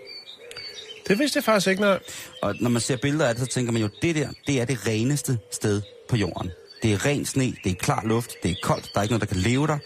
[1.08, 2.00] Det vidste jeg faktisk ikke, nej.
[2.42, 4.66] Og når man ser billeder af det, så tænker man jo, det der, det er
[4.66, 6.52] det reneste sted på jorden.
[6.86, 9.30] Det er ren sne, det er klar luft, det er koldt, der er ikke noget,
[9.30, 9.78] der kan leve der.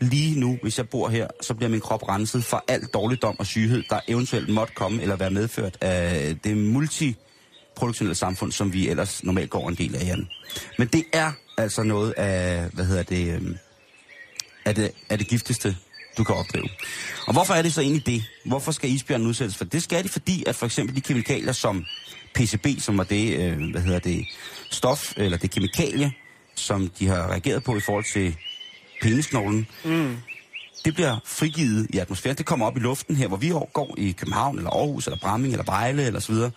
[0.00, 3.46] Lige nu, hvis jeg bor her, så bliver min krop renset for alt dårligdom og
[3.46, 9.24] syghed, der eventuelt måtte komme eller være medført af det multiproduktionelle samfund, som vi ellers
[9.24, 10.28] normalt går en del af, Jan.
[10.78, 13.56] Men det er altså noget af, hvad hedder det, øhm,
[14.64, 15.76] af det, af det giftigste,
[16.18, 16.68] du kan opdrive.
[17.26, 18.24] Og hvorfor er det så egentlig det?
[18.44, 19.72] Hvorfor skal isbjørnen udsættes for det?
[19.72, 21.84] Det skal det, fordi at for eksempel de kemikalier som
[22.34, 24.26] PCB, som var det, øh, hvad hedder det,
[24.70, 26.12] stof, eller det kemikalie,
[26.54, 28.36] som de har reageret på i forhold til
[29.02, 30.16] penisknoglen, mm.
[30.84, 32.36] det bliver frigivet i atmosfæren.
[32.36, 35.52] Det kommer op i luften her, hvor vi går i København, eller Aarhus, eller Bramming,
[35.52, 36.50] eller Vejle, eller så videre.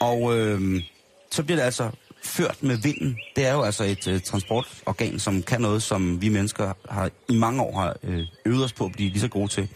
[0.00, 0.82] Og øh,
[1.30, 1.90] så bliver det altså
[2.24, 3.18] ført med vinden.
[3.36, 7.34] Det er jo altså et øh, transportorgan, som kan noget, som vi mennesker har i
[7.34, 9.68] mange år har øh, øvet os på at blive lige så gode til.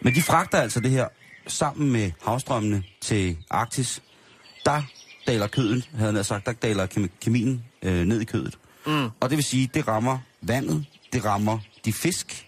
[0.00, 1.08] Men de fragter altså det her
[1.46, 4.02] sammen med havstrømmene til Arktis.
[4.68, 4.82] Der
[5.26, 8.58] daler kødet, havde jeg sagt, der daler kemi- kemien øh, ned i kødet.
[8.86, 9.04] Mm.
[9.20, 12.46] Og det vil sige, det rammer vandet, det rammer de fisk,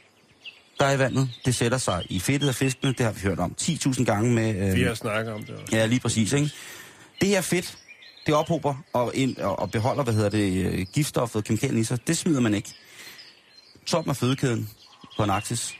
[0.79, 1.31] der er i vandet.
[1.45, 4.69] Det sætter sig i fedtet af fiskene, det har vi hørt om 10.000 gange med...
[4.71, 5.77] Øh, Vi har snakket om det også.
[5.77, 6.51] Ja, lige præcis, ikke?
[7.21, 7.79] Det her fedt,
[8.27, 12.19] det ophober og, ind, og, beholder, hvad hedder det, øh, giftstoffet, kemikalien i sig, det
[12.19, 12.75] smider man ikke.
[13.87, 14.71] Toppen af fødekæden
[15.17, 15.75] på en aksis,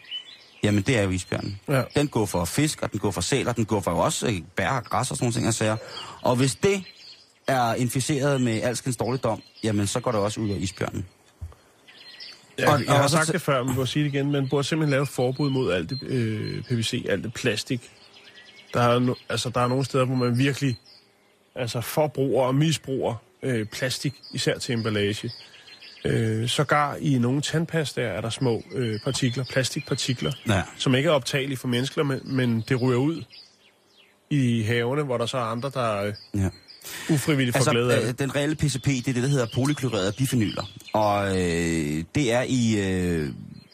[0.63, 1.61] jamen det er jo isbjørnen.
[1.69, 1.83] Ja.
[1.97, 4.69] Den går for fisk, og den går for sæler, den går for også øh, bær
[4.71, 5.77] og græs og sådan nogle ting, jeg siger.
[6.23, 6.83] Og hvis det
[7.47, 11.07] er inficeret med alskens dårligdom, jamen så går det også ud af isbjørnen.
[12.59, 14.31] Ja, Og- og, og jeg har sagt det før, men må sige det igen.
[14.33, 17.91] Man burde simpelthen lave forbud mod alt det øh, PVC, alt det plastik.
[18.75, 20.79] Der er, no, altså, der er nogle steder, hvor man virkelig
[21.55, 25.31] altså, forbruger og misbruger øh, plastik, især til emballage.
[26.05, 30.63] Øh, sågar i nogle tandpastaer er der små øh, partikler, plastikpartikler, Ja.
[30.77, 33.23] som ikke er optagelige for mennesker, men, men det ryger ud
[34.31, 36.49] i havene, hvor der så er andre, der øh, Ja.
[37.11, 40.13] ufrivilligt får Altså, glæde af øh, den reelle PCP, det er det, der hedder polyklorerede
[40.19, 40.71] bifenyler.
[40.93, 43.29] Og øh, det er i, øh,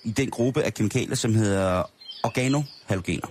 [0.05, 1.83] i den gruppe af kemikalier, som hedder
[2.25, 3.27] organohalogener.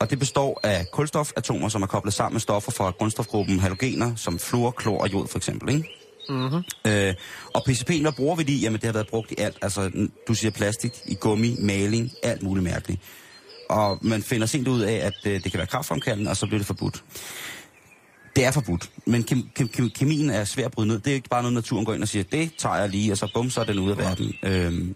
[0.00, 4.38] Og det består af kulstofatomer, som er koblet sammen med stoffer fra grundstofgruppen halogener, som
[4.38, 5.74] fluor, klor og jod for eksempel.
[5.74, 5.88] Ikke?
[6.28, 6.62] Mm-hmm.
[6.86, 7.14] Øh,
[7.54, 8.60] og PCP, hvad bruger vi det i?
[8.60, 9.56] Jamen, det har været brugt i alt.
[9.62, 13.00] Altså, du siger plastik, i gummi, maling, alt muligt mærkeligt.
[13.68, 16.58] Og man finder sent ud af, at øh, det kan være kraftfremkaldende, og så bliver
[16.58, 17.04] det forbudt.
[18.36, 20.98] Det er forbudt, men kem, kem, kem, kemien er svær at bryde ned.
[20.98, 23.18] Det er ikke bare noget, naturen går ind og siger, det tager jeg lige, og
[23.18, 24.34] så bum, så er den ude af verden.
[24.42, 24.94] Øhm,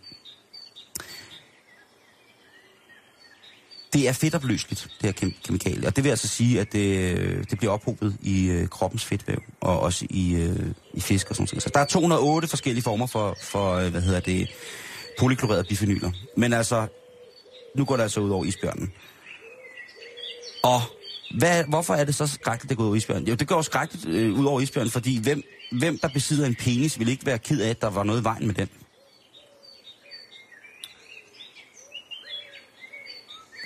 [3.93, 5.87] det er fedtopløseligt, det her kem, kemikalie.
[5.87, 9.81] Og det vil altså sige, at det, det bliver ophobet i øh, kroppens fedtvæv, og
[9.81, 11.63] også i, øh, i fisk og sådan noget.
[11.63, 14.49] Så der er 208 forskellige former for, for øh, hvad hedder det,
[15.19, 16.11] polyklorerede bifenyler.
[16.37, 16.87] Men altså,
[17.77, 18.93] nu går det altså ud over isbjørnen.
[20.63, 20.81] Og
[21.39, 23.29] hvad, hvorfor er det så skrækkeligt, det går ud over isbjørnen?
[23.29, 26.99] Jo, det går skrækkeligt øh, ud over isbjørnen, fordi hvem, hvem der besidder en penis,
[26.99, 28.69] vil ikke være ked af, at der var noget i vejen med den.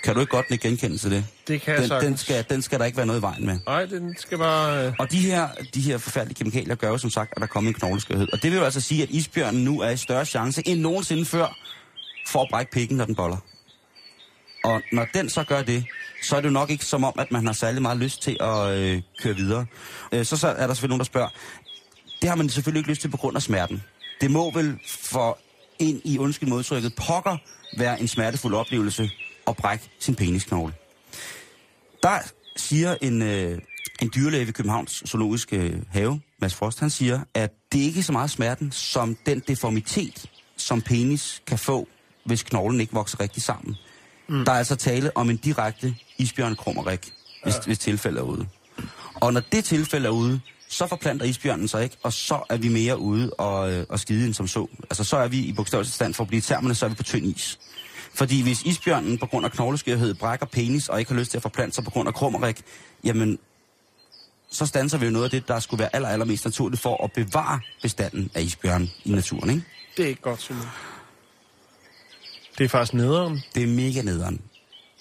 [0.05, 1.25] Kan du ikke godt ikke genkende til det?
[1.49, 2.21] Det kan jeg Den, den, sagtens.
[2.21, 3.59] skal, den skal der ikke være noget i vejen med.
[3.67, 4.87] Nej, den skal bare...
[4.87, 7.69] Øh, Og de her, de her forfærdelige kemikalier gør jo som sagt, at der kommer
[7.71, 8.29] en knogleskørhed.
[8.33, 11.25] Og det vil jo altså sige, at isbjørnen nu er i større chance end nogensinde
[11.25, 11.57] før
[12.29, 13.37] for at brække pikken, når den boller.
[14.65, 15.85] Og når den så gør det,
[16.23, 18.37] så er det jo nok ikke som om, at man har særlig meget lyst til
[18.41, 19.67] at øh, køre videre.
[20.13, 21.29] Øh, så, så er der selvfølgelig nogen, der spørger,
[22.23, 23.83] det har man selvfølgelig ikke lyst til på grund af smerten.
[24.21, 25.39] Det må vel for
[25.79, 27.37] en i undskyld modtrykket pokker
[27.79, 29.11] være en smertefuld oplevelse
[29.47, 30.75] at brække sin penisknogle.
[32.03, 32.19] Der
[32.57, 33.59] siger en, øh,
[34.03, 38.13] en dyrlæge ved Københavns Zoologiske Have, Mads Frost, han siger, at det ikke er så
[38.13, 41.89] meget smerten som den deformitet, som penis kan få,
[42.25, 43.77] hvis knoglen ikke vokser rigtig sammen.
[44.29, 44.45] Mm.
[44.45, 47.61] Der er altså tale om en direkte isbjørnkrummerik, hvis, ja.
[47.67, 48.49] hvis tilfældet er ude.
[49.15, 52.69] Og når det tilfælde er ude, så forplanter isbjørnen sig ikke, og så er vi
[52.69, 54.67] mere ude og, øh, og skide end som så.
[54.83, 57.27] Altså så er vi i bogstavelsesstand for at blive termerne, så er vi på tynd
[57.27, 57.59] is.
[58.15, 61.43] Fordi hvis isbjørnen på grund af knogleskørhed brækker penis og ikke har lyst til at
[61.43, 62.63] forplante sig på grund af krummerik,
[63.05, 63.39] jamen
[64.51, 67.13] så standser vi jo noget af det, der skulle være aller, allermest naturligt for at
[67.13, 69.51] bevare bestanden af isbjørn i naturen.
[69.51, 69.63] Ikke?
[69.97, 70.67] det er ikke godt, Simon.
[72.59, 73.43] Det er faktisk nederen.
[73.55, 74.41] Det er mega nederen.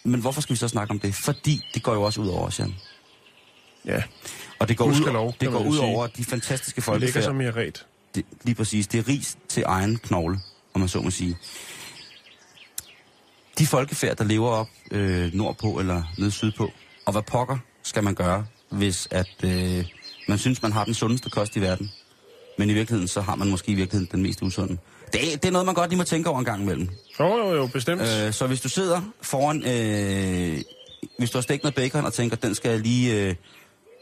[0.04, 1.16] Men hvorfor skal vi så snakke om det?
[1.16, 2.76] Fordi det går jo også ud over os, Jan.
[3.86, 4.04] Ja,
[4.60, 5.86] Og det går, ud, Gudskelov, det går ud sige.
[5.86, 7.86] over de fantastiske det ligger som i ret.
[8.16, 8.88] Det, lige præcis.
[8.88, 10.40] Det er ris til egen knogle,
[10.74, 11.38] om man så må sige.
[13.58, 16.70] De folkefærd, der lever op øh, nordpå eller nede sydpå,
[17.06, 19.86] og hvad pokker skal man gøre, hvis at øh,
[20.28, 21.92] man synes, man har den sundeste kost i verden,
[22.58, 24.78] men i virkeligheden, så har man måske i virkeligheden den mest usunde.
[25.14, 26.90] Det, er- det er noget, man godt lige må tænke over en gang imellem.
[27.20, 28.02] Jo, jo, jo, bestemt.
[28.02, 30.62] Øh, så hvis du sidder foran, øh,
[31.18, 33.36] hvis du har stegt noget bacon og tænker, den skal lige øh,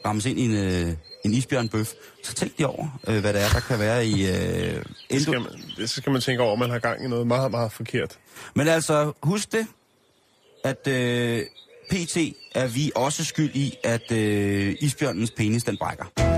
[0.05, 0.93] rammes ind i en, øh,
[1.25, 4.27] en isbjørnbøf, så tænk lige over, øh, hvad det er, der kan være i...
[4.27, 7.27] Øh, det skal man, det skal man tænke over, at man har gang i noget
[7.27, 8.19] meget, meget forkert.
[8.55, 9.67] Men altså, husk det,
[10.63, 11.41] at øh,
[11.89, 12.17] PT
[12.55, 16.28] er vi også skyld i, at øh, isbjørnens penis, den brækker.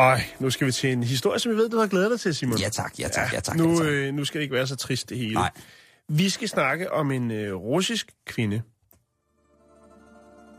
[0.00, 2.34] Ej, nu skal vi til en historie, som jeg ved, du har glædet dig til,
[2.34, 2.58] Simon.
[2.58, 3.56] Ja tak, ja tak, ja tak.
[3.56, 3.86] Nu, ja, tak.
[3.86, 5.34] øh, nu skal det ikke være så trist, det hele.
[5.34, 5.50] Nej.
[6.08, 8.62] Vi skal snakke om en øh, russisk kvinde.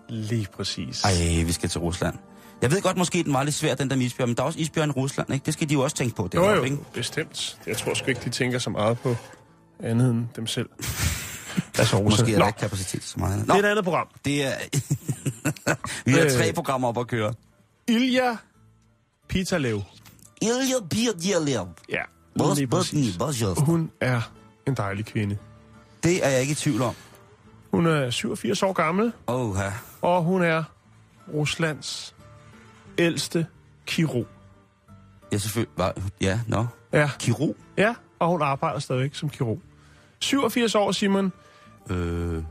[0.10, 1.04] Lige præcis.
[1.04, 2.16] Ej, vi skal til Rusland.
[2.62, 4.48] Jeg ved godt, måske den var lidt svær, den der med isbjørn, men der er
[4.48, 5.46] også isbjørn i Rusland, ikke?
[5.46, 6.28] Det skal de jo også tænke på.
[6.32, 6.78] Det Jo, jo, ikke?
[6.94, 7.58] bestemt.
[7.68, 9.16] Jeg tror sgu ikke, de tænker så meget på
[9.84, 10.70] andet end dem selv.
[11.80, 12.02] altså.
[12.02, 13.48] Måske er der ikke kapacitet så meget.
[13.48, 14.08] Nå, det er et andet program.
[14.26, 14.52] det er...
[16.06, 16.32] vi har Øh.
[16.32, 17.34] tre programmer op at køre.
[17.88, 18.36] Ilja
[19.32, 19.82] Pitalev.
[20.42, 21.68] Ilja Birgjerlev.
[21.90, 22.02] Ja,
[23.60, 24.22] Hun er
[24.68, 25.38] en dejlig kvinde.
[26.04, 26.96] Det er jeg ikke i tvivl om.
[27.72, 29.74] Hun er 87 år gammel, Åh, ja.
[30.02, 30.64] og hun er
[31.34, 32.16] Ruslands
[32.98, 33.48] ældste
[33.86, 34.28] kirurg.
[35.32, 35.74] Jeg selvfølgelig...
[35.78, 36.66] Var, ja, nå.
[36.94, 37.56] Ja, Kirurg?
[37.78, 39.60] ja, og hun arbejder stadigvæk som kirurg.
[40.20, 41.32] 87 år, Simon.
[41.90, 42.44] Øh,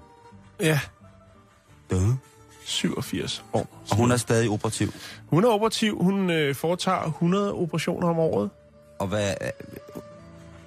[0.60, 0.80] Ja,
[1.90, 1.98] ja.
[2.70, 3.66] 87 år.
[3.90, 4.92] Og hun er stadig operativ.
[5.26, 5.98] Hun er operativ.
[6.00, 8.50] Hun øh, foretager 100 operationer om året.
[8.98, 9.34] Og hvad...
[9.40, 9.50] Øh,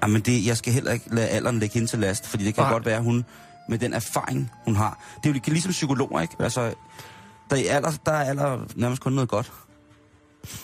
[0.04, 2.64] jamen, det, jeg skal heller ikke lade alderen lægge hende til last, fordi det kan
[2.64, 2.72] Nej.
[2.72, 3.26] godt være, hun
[3.70, 5.04] med den erfaring, hun har.
[5.24, 6.36] Det er jo ligesom psykologer, ikke?
[6.40, 6.74] Altså,
[7.50, 9.52] Der er, aller, der er aller, nærmest kun noget godt.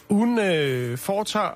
[0.10, 1.52] Hun øh, foretager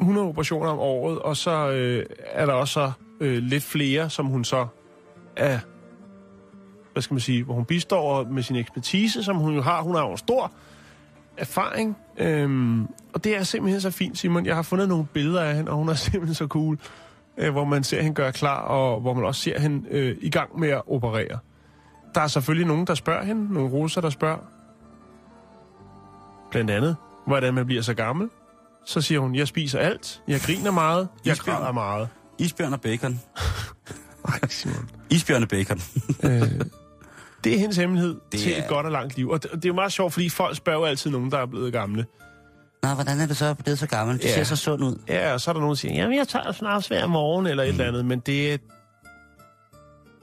[0.00, 4.26] 100 operationer om året, og så øh, er der også så, øh, lidt flere, som
[4.26, 4.66] hun så
[5.36, 5.58] er,
[6.92, 9.82] hvad skal man sige, hvor hun bistår med sin ekspertise, som hun jo har.
[9.82, 10.52] Hun har jo en stor
[11.36, 14.46] erfaring, øhm, og det er simpelthen så fint, Simon.
[14.46, 16.78] Jeg har fundet nogle billeder af hende, og hun er simpelthen så cool,
[17.38, 20.30] øh, hvor man ser hende gøre klar, og hvor man også ser hende øh, i
[20.30, 21.38] gang med at operere.
[22.14, 24.38] Der er selvfølgelig nogen, der spørger hende, nogle russer, der spørger,
[26.50, 28.28] blandt andet, hvordan man bliver så gammel.
[28.86, 31.56] Så siger hun, jeg spiser alt, jeg griner meget, jeg Isbjørn.
[31.58, 32.08] græder meget.
[32.38, 33.12] Isbjørn og bacon.
[34.28, 34.90] Nej, Simon.
[35.10, 35.80] Isbjørn og bacon.
[36.24, 36.60] øh,
[37.44, 39.28] det er hendes hemmelighed det til er- et godt og langt liv.
[39.30, 41.46] Og det, det er jo meget sjovt, fordi folk spørger jo altid nogen, der er
[41.46, 42.06] blevet gamle.
[42.82, 44.16] Nå, hvordan er det så blevet så gammel?
[44.18, 44.34] Det Ja.
[44.34, 44.98] ser så sund ud.
[45.08, 47.62] Ja, og så er der nogen, der siger, jamen jeg tager snart hver morgen, eller
[47.64, 47.80] et Mm.
[47.80, 48.04] eller andet.
[48.04, 48.58] Men det er-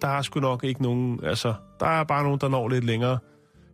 [0.01, 3.17] der er sgu nok ikke nogen, altså, der er bare nogen, der når lidt længere,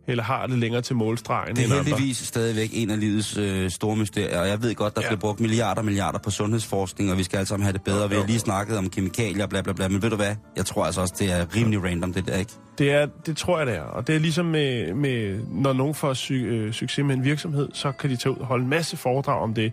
[0.06, 1.84] eller har lidt længere til målstregen Det er andre.
[1.84, 5.06] heldigvis stadigvæk en af livets øh, store mysterier, og jeg ved godt, der Ja.
[5.06, 5.10] ja.
[5.10, 8.02] bliver brugt milliarder og milliarder på sundhedsforskning, og vi skal alle sammen have det bedre.
[8.02, 10.34] Jo, Vi har lige snakket om kemikalier, bla bla bla, men ved du hvad?
[10.56, 12.52] Jeg tror altså også, det er rimelig random, det der, ikke?
[12.78, 13.80] Det, er, det tror jeg, det er.
[13.82, 17.68] Og det er ligesom med, med når nogen får sy- øh, succes med en virksomhed,
[17.72, 19.72] så kan de tage ud og holde en masse foredrag om det.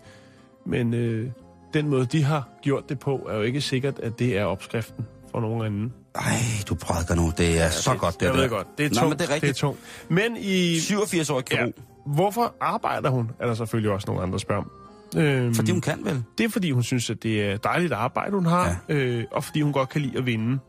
[0.66, 1.28] Men øh,
[1.74, 5.06] den måde, de har gjort det på, er jo ikke sikkert, at det er opskriften
[5.34, 5.94] for nogen anden.
[6.16, 6.24] Ej,
[6.70, 7.32] du prædiker nu.
[7.38, 8.40] Det er ja, så det, godt, det jeg der.
[8.42, 8.68] ved godt.
[8.78, 9.10] Det er Nå, tungt.
[9.10, 9.58] men det er det er rigtigt.
[9.58, 9.80] tungt.
[10.10, 10.80] Men i...
[10.80, 11.74] 87 år Ja, kirurg.
[12.06, 14.72] hvorfor arbejder hun, er der selvfølgelig også nogle andre spørger om.
[15.22, 16.24] Øhm, Fordi hun kan vel?
[16.38, 18.96] Det er, fordi hun synes, at det er dejligt arbejde, hun har, ja.
[18.96, 20.60] øh, og fordi hun godt kan lide at vinde.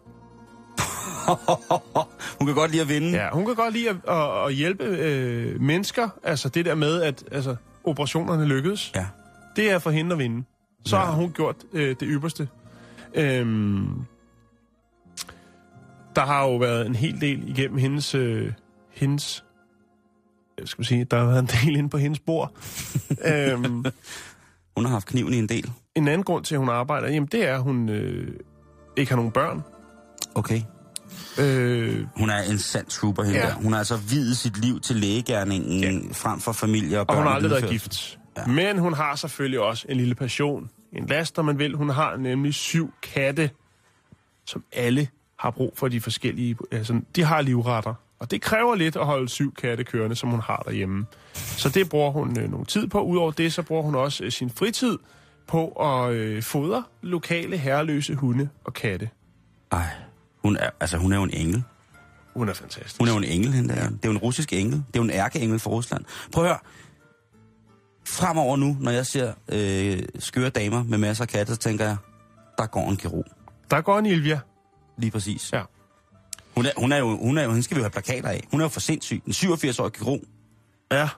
[2.38, 3.08] hun kan godt lide at vinde.
[3.10, 6.08] Ja, hun kan godt lide at, at, at hjælpe øh, mennesker.
[6.22, 8.92] Altså det der med, at altså, operationerne lykkedes.
[8.94, 9.06] ja.
[9.56, 10.44] Det er for hende at vinde.
[10.86, 11.02] Så Ja.
[11.02, 11.08] ja.
[11.08, 12.48] har hun gjort øh, det ypperste.
[13.14, 13.86] Øhm,
[16.16, 18.14] der har jo været en hel del igennem hendes...
[18.14, 18.52] Øh,
[18.92, 19.44] hendes
[20.58, 22.52] jeg skal sige, der har været en del inde på hendes bord.
[23.34, 23.84] øhm,
[24.76, 25.70] Hun har haft kniven i en del.
[25.94, 28.28] en anden grund til, at hun arbejder, jamen det er, at hun øh,
[28.96, 29.62] ikke har nogen børn.
[30.34, 30.60] Okay.
[31.40, 33.46] Øh, Hun er en sand trooper, hende Ja.
[33.46, 33.54] der.
[33.54, 36.12] Hun har altså videt sit liv til lægegærningen ja.
[36.12, 37.16] frem for familie og og børn.
[37.16, 38.18] hun har aldrig været gift.
[38.36, 38.46] Ja.
[38.46, 40.70] Men hun har selvfølgelig også en lille passion.
[40.92, 41.74] En last, om man vil.
[41.74, 43.50] Hun har nemlig syv katte,
[44.46, 45.08] som alle
[45.44, 46.56] har brug for de forskellige...
[46.72, 47.94] Altså, de har livretter.
[48.18, 51.06] Og det kræver lidt at holde syv katte kørende, som hun har derhjemme.
[51.34, 53.02] Så det bruger hun øh, nogle tid på.
[53.02, 54.98] Udover det, så bruger hun også øh, sin fritid
[55.46, 59.10] på at øh, fodre lokale herreløse hunde og katte.
[59.72, 59.86] Ej,
[60.42, 61.62] hun er, altså, hun er jo en engel.
[62.34, 62.98] Hun er fantastisk.
[62.98, 63.88] Hun er jo en engel, hende der.
[63.88, 64.76] Det er jo en russisk engel.
[64.76, 66.04] Det er jo en ærkeengel for Rusland.
[66.32, 66.58] Prøv at høre.
[68.06, 71.96] Fremover nu, når jeg ser øh, skøre damer med masser af katte, så tænker jeg,
[72.58, 73.26] der går en kirurg.
[73.70, 74.40] Der går en Ilvia.
[74.96, 75.52] Lige præcis.
[75.52, 75.62] Ja.
[76.56, 78.44] Hun er, hun er jo, hun er jo, hende skal vi jo have plakater af.
[78.50, 79.22] Hun er jo for sindssyg.
[79.26, 80.20] En 87-årig kirurg.
[80.92, 81.08] Ja,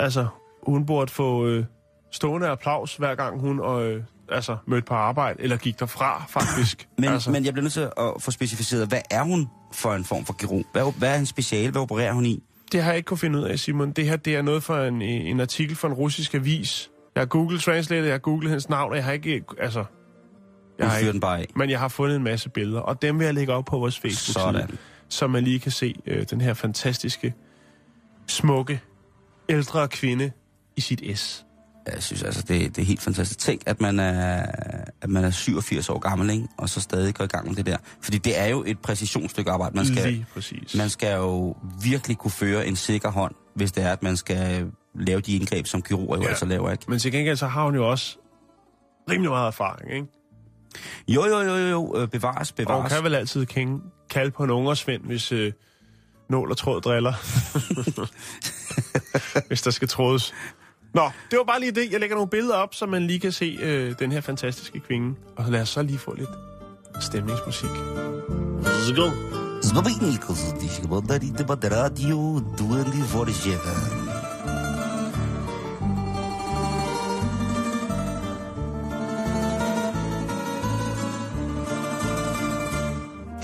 [0.00, 0.26] altså,
[0.66, 1.64] hun burde få øh,
[2.12, 6.88] stående applaus, hver gang hun øh, altså, mødte på arbejde, eller gik derfra, faktisk.
[6.98, 10.04] Men, altså, men jeg bliver nødt til at få specificeret, hvad er hun for en
[10.04, 10.64] form for kirurg?
[10.72, 11.70] Hvad, hvad er hendes speciale?
[11.70, 12.42] Hvad opererer hun i?
[12.72, 13.92] Det har jeg ikke kunne finde ud af, Simon.
[13.92, 16.90] Det her det er noget for en, en artikel fra en russisk avis.
[17.14, 19.44] Jeg har Google Translate, jeg har googlet hendes navn, og jeg har ikke...
[19.58, 19.84] Altså,
[20.78, 21.46] jeg har den bare af.
[21.56, 23.98] men jeg har fundet en masse billeder, og dem vil jeg lægge op på vores
[23.98, 24.78] Facebook-side, Sådan.
[25.08, 27.34] så man lige kan se øh, den her fantastiske,
[28.26, 28.80] smukke,
[29.48, 30.30] ældre kvinde
[30.76, 31.44] i sit S.
[31.92, 33.38] Jeg synes altså, det, det er helt fantastisk.
[33.38, 34.46] Tænk, at man er,
[35.00, 36.48] at man er 87 år gammel, ikke?
[36.58, 37.76] og så stadig går i gang med det der.
[38.00, 39.76] Fordi det er jo et præcisionsstykke arbejde.
[39.76, 40.74] Man skal, Lige præcis.
[40.74, 44.70] man skal jo virkelig kunne føre en sikker hånd, hvis det er, at man skal
[44.94, 46.28] lave de indgreb, som kirurger jo ja.
[46.28, 46.84] altså laver, ikke?
[46.88, 48.18] Men til gengæld så har hun jo også
[49.10, 50.06] rimelig meget erfaring, ikke?
[51.07, 51.97] Jo, jo, jo, jo, jo.
[51.97, 52.93] Øh, bevares, Og hun bevares.
[52.93, 55.51] kan vel altid kænge, kalde på en ungersvend, hvis øh,
[56.29, 57.13] nål og tråd driller.
[59.47, 60.33] hvis der skal trådes.
[60.93, 61.91] Nå, det var bare lige det.
[61.91, 65.15] Jeg lægger nogle billeder op, så man lige kan se øh, den her fantastiske kvinde.
[65.37, 66.29] Og lad os så lige få lidt
[67.01, 67.69] stemningsmusik.
[68.87, 69.11] Skål.
[69.63, 70.39] Zbabinnikos,
[70.89, 74.02] подарите под радио 24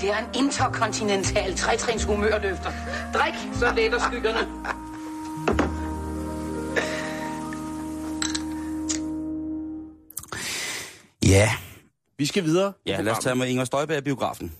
[0.01, 2.71] Det er en interkontinental trætrins humørløfter.
[3.13, 4.47] Drik, så letter skyggerne.
[11.25, 11.49] Ja,
[12.17, 12.73] Vi skal videre.
[12.85, 14.53] ja lad os tage med Inger Støjberg i biografen.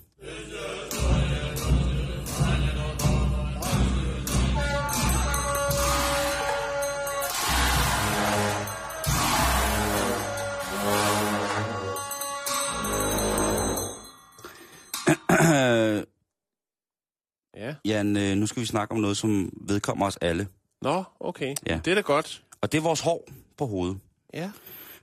[17.86, 17.92] Ja.
[17.98, 20.48] Jan, øh, nu skal vi snakke om noget, som vedkommer os alle.
[20.82, 21.56] Nå, okay.
[21.66, 21.80] Ja.
[21.86, 22.44] Det er da godt.
[22.62, 24.00] Og det er vores hår på hovedet.
[24.34, 24.52] Ja.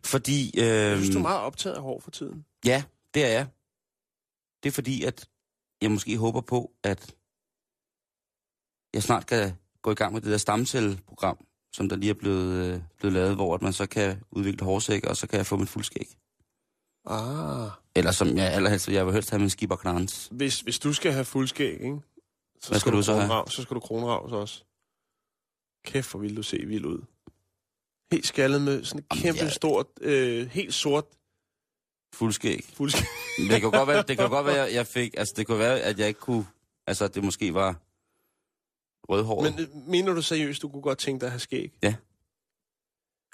[0.04, 0.60] Fordi...
[0.60, 2.44] Øh, Jeg synes, du er meget optaget af hår for tiden.
[2.64, 2.82] Ja,
[3.14, 3.46] det er jeg.
[4.62, 5.28] Det er fordi, at
[5.82, 7.14] jeg måske håber på, at
[8.94, 9.52] jeg snart kan
[9.82, 13.34] gå i gang med det der stamcelleprogram, som der lige er blevet, øh, blevet lavet,
[13.34, 16.08] hvor at man så kan udvikle hårsæk, og så kan jeg få mit fuldskæg.
[17.06, 17.70] Ah.
[17.94, 20.28] Eller som jeg allerhelst, jeg vil helst have min skib og knarens.
[20.32, 22.00] Hvis, hvis du skal have fuldskæg, ikke?
[22.62, 23.44] Så Hvad skal du så have?
[23.50, 24.64] Så skal du kronravs også.
[25.84, 27.02] Kæft, hvor vil du se vild ud.
[28.12, 31.04] Helt skaldet med sådan et kæmpe jeg- stort, øh, helt sort
[32.14, 32.64] Fuldskæg.
[32.74, 33.06] fuldskæg.
[33.50, 35.98] Det kan godt være, det kan godt være, jeg fik, altså det kunne være, at
[35.98, 36.46] jeg ikke kunne,
[36.86, 37.76] altså det måske var
[39.12, 39.54] rødhåret.
[39.54, 41.72] Men øh, mener du seriøst, du kunne godt tænke dig at have skæg?
[41.82, 41.94] Ja.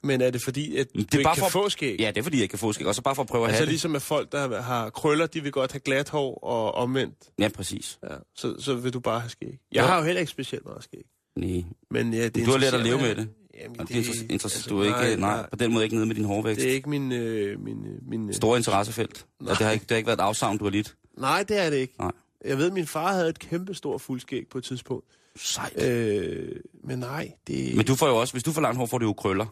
[0.04, 1.96] Men er det fordi, at Det er du ikke bare kan for- få skæg?
[2.00, 2.86] Ja, det er fordi, jeg ikke kan få skæg.
[2.86, 5.26] Og så bare for at prøve at Altså have ligesom at folk, der har krøller,
[5.26, 7.14] de vil godt have glat hår og omvendt.
[7.20, 7.28] det.
[7.38, 7.98] Ja, præcis.
[8.10, 8.14] Ja.
[8.36, 9.48] Så, så vil du bare have skæg.
[9.48, 9.86] Jeg Ja.
[9.86, 11.04] har jo heller ikke specielt meget skæg.
[11.36, 11.64] Nej.
[11.90, 13.16] Men ja, det Du har lært at leve med det.
[13.16, 15.96] Jamen, Jamen, det, er inter- inter- altså, du er ikke, nej, på den måde ikke
[15.96, 16.60] nede med din hårvækst.
[16.62, 17.12] Det er ikke min...
[17.12, 19.26] Øh, min, øh, min øh, Store interessefelt.
[19.44, 20.94] Ja, det, har ikke, det har ikke været et afsavn, du har lidt.
[21.18, 21.94] Nej, det er det ikke.
[21.98, 22.10] Nej.
[22.44, 25.06] Jeg ved, at min far havde et kæmpe stort fuldskæg på et tidspunkt.
[25.36, 25.82] Sejt.
[25.82, 26.48] Øh,
[26.84, 27.76] men nej, det...
[27.76, 29.46] Men du får jo også, hvis du får langt hår, får du jo krøller.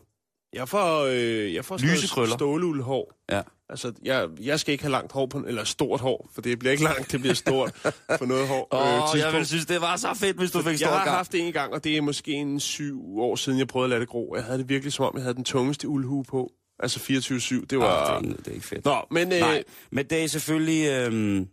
[0.52, 3.12] Jeg får, øh, jeg får sådan ståluldhår.
[3.30, 3.42] Ja.
[3.68, 6.72] Altså, jeg, jeg skal ikke have langt hår, på, eller stort hår, for det bliver
[6.72, 7.74] ikke langt, det bliver stort
[8.18, 8.68] for noget hår.
[8.74, 9.34] Åh, øh, jeg tidspunkt.
[9.34, 11.16] ville synes, det var så fedt, hvis du fik jeg stor har gang.
[11.16, 13.90] haft det en gang, og det er måske en syv år siden, jeg prøvede at
[13.90, 14.34] lade det gro.
[14.36, 16.52] Jeg havde det virkelig som om, jeg havde den tungeste uldhue på.
[16.78, 17.86] Altså 24-7, det var...
[17.86, 18.84] Ah, det, er ikke, det er ikke fedt.
[18.84, 19.32] Nå, men...
[19.32, 20.88] Øh, Nej, men det er selvfølgelig...
[20.90, 21.48] Øhm,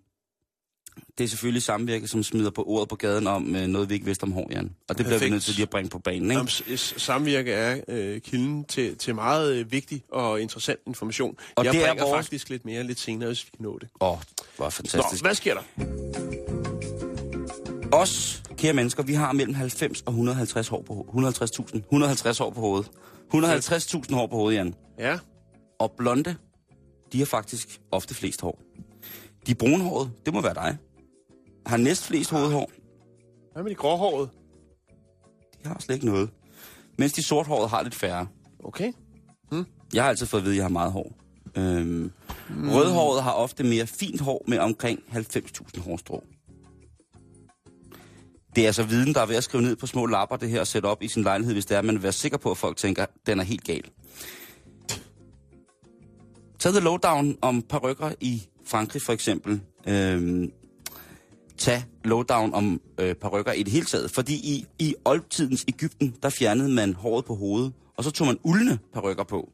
[1.18, 4.06] det er selvfølgelig samvirke, som smider på ordet på gaden om øh, noget, vi ikke
[4.06, 4.76] vidste om hår, Jan.
[4.90, 5.32] Og det bliver vi Perfekt.
[5.32, 6.34] nødt til lige at bringe på banen, ikke?
[6.34, 11.38] Jamen, samvirke er øh, kilden til, til meget øh, vigtig og interessant information.
[11.56, 13.78] Og jeg det er bringer vores- faktisk lidt mere lidt senere, hvis vi kan nå
[13.82, 13.90] det.
[14.02, 14.18] Åh, oh,
[14.58, 15.24] hvor Nå, fantastisk.
[15.24, 15.62] hvad sker der?
[17.92, 21.18] Os, kære mennesker, vi har mellem 90 og 150 hår på ho-
[21.74, 21.76] 150.000.
[21.78, 22.92] 150 hår på hovedet.
[23.34, 24.76] 150.000 hår på hovedet, Jan.
[25.00, 25.18] Ja,
[25.80, 26.36] Og blonde,
[27.14, 28.62] de har faktisk ofte flest hår.
[29.48, 30.78] De brunhårede, det må være dig.
[31.70, 32.72] Har næst flest hovedhår.
[33.54, 34.30] hvad med de gråhårede?
[35.64, 36.30] De har slet ikke noget.
[36.98, 38.28] Mens de sorthårede har lidt færre.
[38.64, 38.94] Okay.
[39.94, 41.14] Jeg har altid fået at vide, at jeg har meget hår.
[41.58, 42.12] Øhm,
[42.50, 42.70] mm.
[42.70, 46.24] Rødhåret har ofte mere fint hår med omkring 90.000 hårstrå.
[48.56, 50.60] Det er altså viden, der er ved at skrive ned på små lapper, det her
[50.60, 52.58] og sætte op i sin lejlighed, hvis det er, man vil være sikker på, at
[52.58, 53.84] folk tænker, at den er helt gal.
[56.60, 59.62] Tag the lowdown om parrykker i Frankrig for eksempel.
[59.88, 60.52] Øhm,
[61.60, 64.12] tage lowdown om øh, parrykker i det hele taget.
[64.12, 68.38] Fordi i, i oldtidens Ægypten, der fjernede man håret på hovedet, og så tog man
[68.44, 69.50] uldne parrykker på.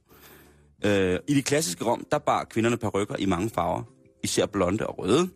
[0.86, 3.84] Øh, I det klassiske Rom, der bar kvinderne parrykker i mange farver,
[4.24, 5.30] især blonde og røde.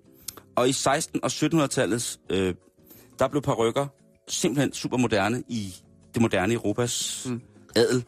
[0.55, 2.55] Og i 16- og 1700-tallets, øh,
[3.19, 3.87] der blev parrykker
[4.27, 5.75] simpelthen super moderne i
[6.13, 7.41] det moderne Europas mm.
[7.75, 8.03] adel.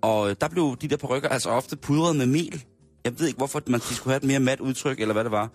[0.00, 2.64] Og øh, der blev de der parrykker altså ofte pudret med mel.
[3.04, 5.32] Jeg ved ikke, hvorfor man, de skulle have et mere mat udtryk, eller hvad det
[5.32, 5.50] var.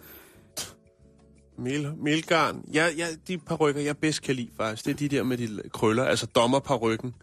[1.59, 2.63] Mel, melgarn.
[2.73, 5.61] Ja, ja, de parrykker, jeg bedst kan lide faktisk, det er de der med de
[5.73, 7.13] krøller, altså dommerparrykken,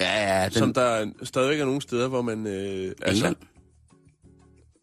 [0.00, 3.34] Ja, ja, den, som der er, stadigvæk er nogle steder, hvor man øh, altså,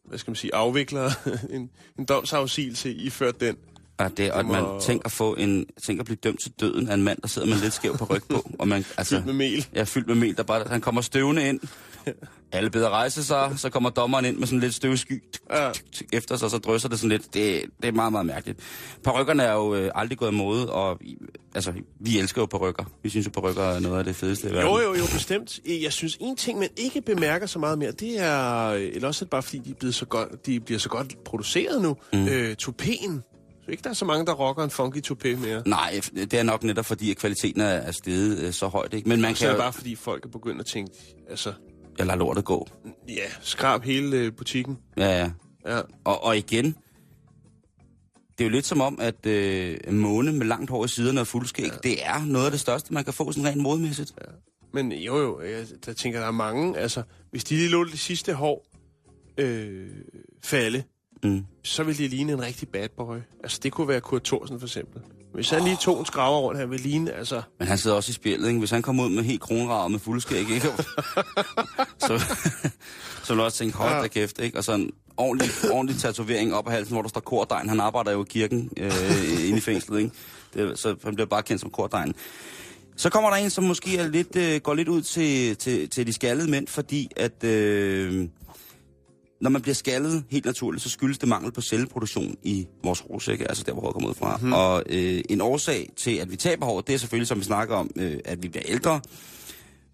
[0.06, 1.12] hvad skal man sige, afvikler
[1.56, 3.56] en, en domsafsigelse iført den.
[4.00, 6.90] Ja, det, og at man tænker at, få en, tænker at blive dømt til døden
[6.90, 8.50] af en mand, der sidder med en lidt skæv ryg på.
[8.60, 9.68] Og man, altså, Fyldt med mel.
[9.74, 10.38] Ja, fyldt med mel.
[10.38, 11.60] Der bare, han kommer støvende ind.
[12.52, 15.72] Alle beder rejse sig, så kommer dommeren ind med sådan lidt støvsky Ja.
[16.14, 17.34] efter sig, så drysser det sådan lidt.
[17.34, 18.60] Det, det er meget, meget mærkeligt.
[19.04, 21.00] Parykkerne er jo øh, aldrig gået af mode, og
[21.56, 22.84] altså, vi elsker jo parykker.
[23.04, 24.72] Vi synes jo, parykker er noget af det fedeste i verden.
[24.72, 25.60] Jo, jo, jo, bestemt.
[25.66, 29.26] Jeg synes, en ting, man ikke bemærker så meget mere, det er, eller også er
[29.26, 32.28] det bare fordi, de, er blevet så godt, de bliver så godt produceret nu, mm.
[32.28, 33.34] øh, tupéen.
[33.66, 35.62] Så ikke der er så mange, der rocker en funky tupé mere.
[35.66, 38.94] Nej, det er nok netop fordi, at kvaliteten er, er steget øh, så højt.
[38.94, 39.10] Ikke?
[39.10, 39.58] Men man Så kan er jo...
[39.58, 40.92] det bare fordi, folk er begyndt at tænke,
[41.30, 41.54] altså,
[41.98, 42.68] Jeg lader lortet gå.
[43.08, 44.78] ja, skrab hele øh, butikken.
[44.98, 45.32] Ja, ja.
[45.76, 45.82] Ja.
[46.04, 46.66] Og, og igen,
[48.38, 51.28] det er jo lidt som om, at øh, måne med langt hår i siderne og
[51.28, 51.78] fuldskæg, ja.
[51.84, 54.14] det er noget af det største, man kan få sådan rent modmæssigt.
[54.22, 54.32] Ja.
[54.74, 58.00] Men jo, jo, jeg der tænker, der er mange, altså, hvis de lige lå det
[58.00, 58.66] sidste hår
[59.38, 59.88] øh,
[60.44, 60.84] falde,
[61.24, 61.46] Mm.
[61.64, 63.18] så ville de ligne en rigtig bad boy.
[63.44, 65.02] Altså, det kunne være Kurt Thorsen for eksempel.
[65.38, 67.42] Hvis han lige tog en skraver rundt, han ville ligne, altså...
[67.60, 68.60] Men han sidder også i spjældet, ikke?
[68.60, 70.62] Hvis han kommer ud med helt kronraget med fuldskæg, ikke?
[72.08, 72.20] så,
[73.24, 74.58] så vil du også tænke, hold da kæft, ikke?
[74.58, 77.70] Og så en ordentlig, ordentlig tatovering op af halsen, hvor der står kordegn.
[77.70, 80.12] Han arbejder jo i kirken øh, inde i fængslet, ikke?
[80.54, 82.14] Det, så han bliver bare kendt som kordegn.
[82.96, 86.08] Så kommer der en, som måske er lidt, øh, går lidt ud til, til, til
[86.08, 87.44] de skaldede mænd, fordi at...
[87.44, 88.28] Øh,
[89.42, 93.48] når man bliver skaldet helt naturligt, så skyldes det mangel på celleproduktion i vores hårsække,
[93.48, 94.38] altså der, hvor håret kommer ud fra.
[94.42, 94.54] Mm.
[94.54, 97.76] Og øh, en årsag til, at vi taber hår, det er selvfølgelig, som vi snakker
[97.76, 99.02] om, øh, at vi bliver ældre.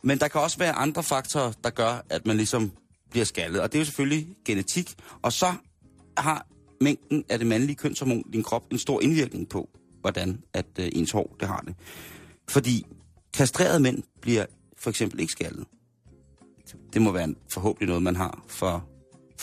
[0.04, 2.72] Men der kan også være andre faktorer, der gør, at man ligesom
[3.12, 3.62] bliver skaldet.
[3.62, 4.96] Og det er jo selvfølgelig genetik.
[5.22, 5.54] Og så
[6.18, 6.48] har
[6.82, 9.70] mængden af det mandlige kønshormon i din krop en stor indvirkning på,
[10.02, 11.76] hvordan at øh, ens hår det har det.
[12.50, 12.86] Fordi
[13.34, 14.46] kastrerede mænd bliver
[14.78, 15.66] for eksempel ikke skaldet.
[16.94, 18.88] Det må være en, forhåbentlig noget, man har for,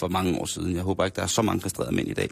[0.01, 0.75] for mange år siden.
[0.75, 2.29] Jeg håber ikke, der er så mange kastrerede mænd i dag.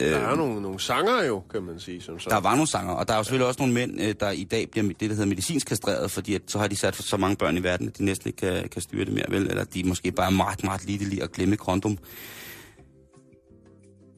[0.00, 2.30] Der Øh, er nogle, nogle sanger jo, kan man sige, som så.
[2.30, 4.44] der var nogle sanger, og der er jo selvfølgelig også nogle mænd, øh, der i
[4.44, 7.36] dag bliver det, der hedder medicinsk kastreret, fordi at, så har de sat så mange
[7.36, 9.46] børn i verden, at de næsten ikke kan, kan styre det mere, vel?
[9.46, 11.98] Eller de måske bare er meget, meget lige at glemme kondom.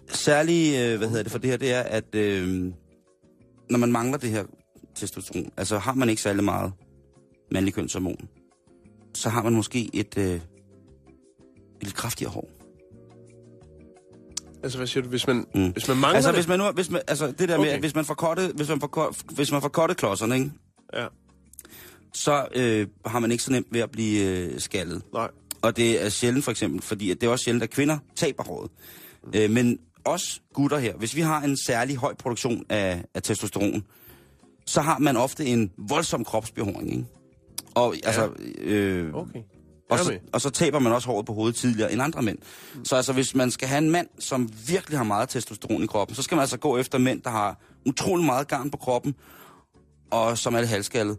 [0.09, 2.73] Særlig, øh, hvad hedder det for det her, det er, at øh,
[3.71, 4.45] når man mangler det her
[4.95, 6.73] testosteron, altså har man ikke særlig meget
[7.53, 8.29] mandlig kønshormon,
[9.15, 10.43] så har man måske et, øh, et
[11.83, 12.60] lidt kraftigere hår.
[14.63, 15.69] Altså, hvad siger du, hvis man, Mm.
[15.71, 16.37] hvis man mangler Altså, det?
[16.39, 17.75] hvis man nu, hvis man, altså det der med, Okay.
[17.75, 20.51] at hvis man får kortet, hvis man får, hvis man får kortet klodserne, ikke?
[20.95, 21.07] Ja,
[22.15, 25.03] så øh, har man ikke så nemt ved at blive øh, skaldet.
[25.15, 25.29] nej.
[25.63, 28.43] Og det er sjældent for eksempel, fordi at det er også sjældent, at kvinder taber
[28.45, 28.71] håret.
[29.25, 29.31] Mm.
[29.35, 33.85] Øh, men os gutter her, hvis vi har en særlig høj produktion af, af testosteron,
[34.67, 37.05] så har man ofte en voldsom kropsbehåring, ikke?
[37.75, 39.39] Og, altså, øh, Okay.
[39.91, 42.39] Og, så, og så taber man også håret på hovedet tidligere end andre mænd.
[42.85, 46.15] Så altså, hvis man skal have en mand, som virkelig har meget testosteron i kroppen,
[46.15, 49.15] så skal man altså gå efter mænd, der har utrolig meget garn på kroppen,
[50.11, 51.19] og som er lidt halvskaldet.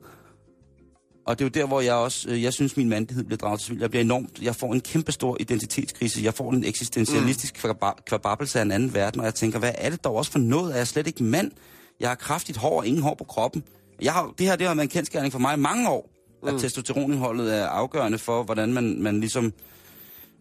[1.26, 3.60] Og det er jo der, hvor jeg også, øh, jeg synes, min mandighed bliver draget
[3.60, 3.80] til svil.
[3.80, 6.22] Jeg bliver enormt, jeg får en kæmpe stor identitetskrise.
[6.24, 7.74] Jeg får en eksistentialistisk mm.
[8.08, 10.74] kvababelse af en anden verden, og jeg tænker, hvad er det dog også for noget?
[10.74, 11.52] Er jeg slet ikke mand?
[12.00, 13.64] Jeg har kraftigt hår og ingen hår på kroppen.
[14.02, 16.10] Jeg har, det her det har været en kendskærning for mig i mange år,
[16.48, 19.54] at testosteronindholdet er afgørende for, hvordan man, man ligesom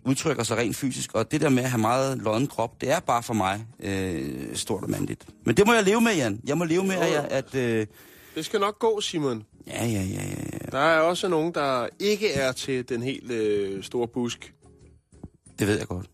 [0.05, 1.15] udtrykker sig rent fysisk.
[1.15, 4.57] Og det der med at have meget lodden krop, det er bare for mig øh,
[4.57, 5.27] stort og mandigt.
[5.45, 6.41] Men det må jeg leve med, Jan.
[6.45, 7.87] Jeg må leve med, at, jeg, at øh,
[8.35, 9.45] Det skal nok gå, Simon.
[9.67, 10.23] ja, ja, ja,
[10.53, 10.71] ja.
[10.73, 14.55] Der er også nogen, der ikke er til den helt øh, store busk.
[15.59, 16.07] det ved jeg godt.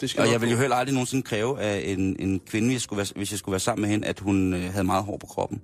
[0.00, 2.80] Det skal Og jeg vil jo heller aldrig nogensinde kræve af en, en kvinde, jeg
[2.80, 5.16] skulle være, hvis jeg skulle være sammen med hende, at hun øh, havde meget hår
[5.16, 5.60] på kroppen.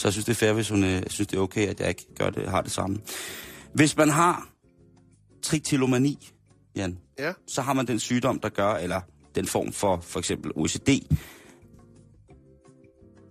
[0.00, 1.88] Så jeg synes, det er fair, hvis hun øh, synes, det er okay, at jeg
[1.88, 2.98] ikke gør det, har det samme.
[3.74, 4.48] Hvis man har
[5.42, 6.28] trichotillomani,
[6.76, 7.32] Jan, Ja.
[7.46, 9.00] så har man den sygdom, der gør, eller
[9.34, 10.88] den form for for eksempel OECD,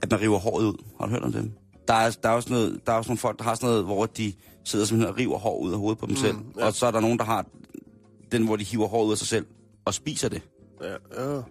[0.03, 0.74] at man river håret ud.
[0.99, 1.51] Har du hørt om dem?
[1.88, 3.84] Der er, der er også noget, der er også nogle folk, der har sådan noget,
[3.86, 4.34] hvor de
[4.65, 6.38] sidder simpelthen og river hår ud af hovedet på dem mm, selv.
[6.57, 6.65] ja.
[6.65, 7.45] Og så er der nogen, der har
[8.32, 9.45] den, hvor de hiver håret ud af sig selv
[9.86, 10.41] og spiser det.
[10.84, 11.41] Ja, ja.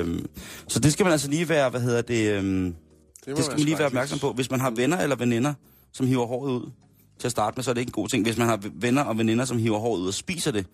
[0.00, 0.26] Øhm,
[0.68, 2.74] så det skal man altså lige være, hvad hedder det, øhm,
[3.32, 4.32] må det skal man lige være opmærksom på.
[4.32, 5.54] Hvis man har venner eller veninder,
[5.92, 6.70] som hiver håret ud
[7.18, 8.24] til at starte med, så er det ikke en god ting.
[8.24, 10.66] Hvis man har venner og veninder, som hiver håret ud og spiser det,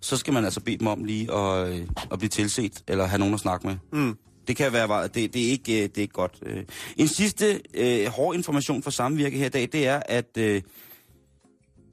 [0.00, 3.18] så skal man altså bede dem om lige at, øh, at blive tilset, eller have
[3.18, 3.76] nogen at snakke med.
[3.92, 4.16] Mm.
[4.48, 6.38] Det kan være, det, det, er ikke, øh, det er ikke godt.
[6.46, 6.64] Øh.
[6.96, 10.62] En sidste øh, hård information for samvirke her i dag, det er, at øh,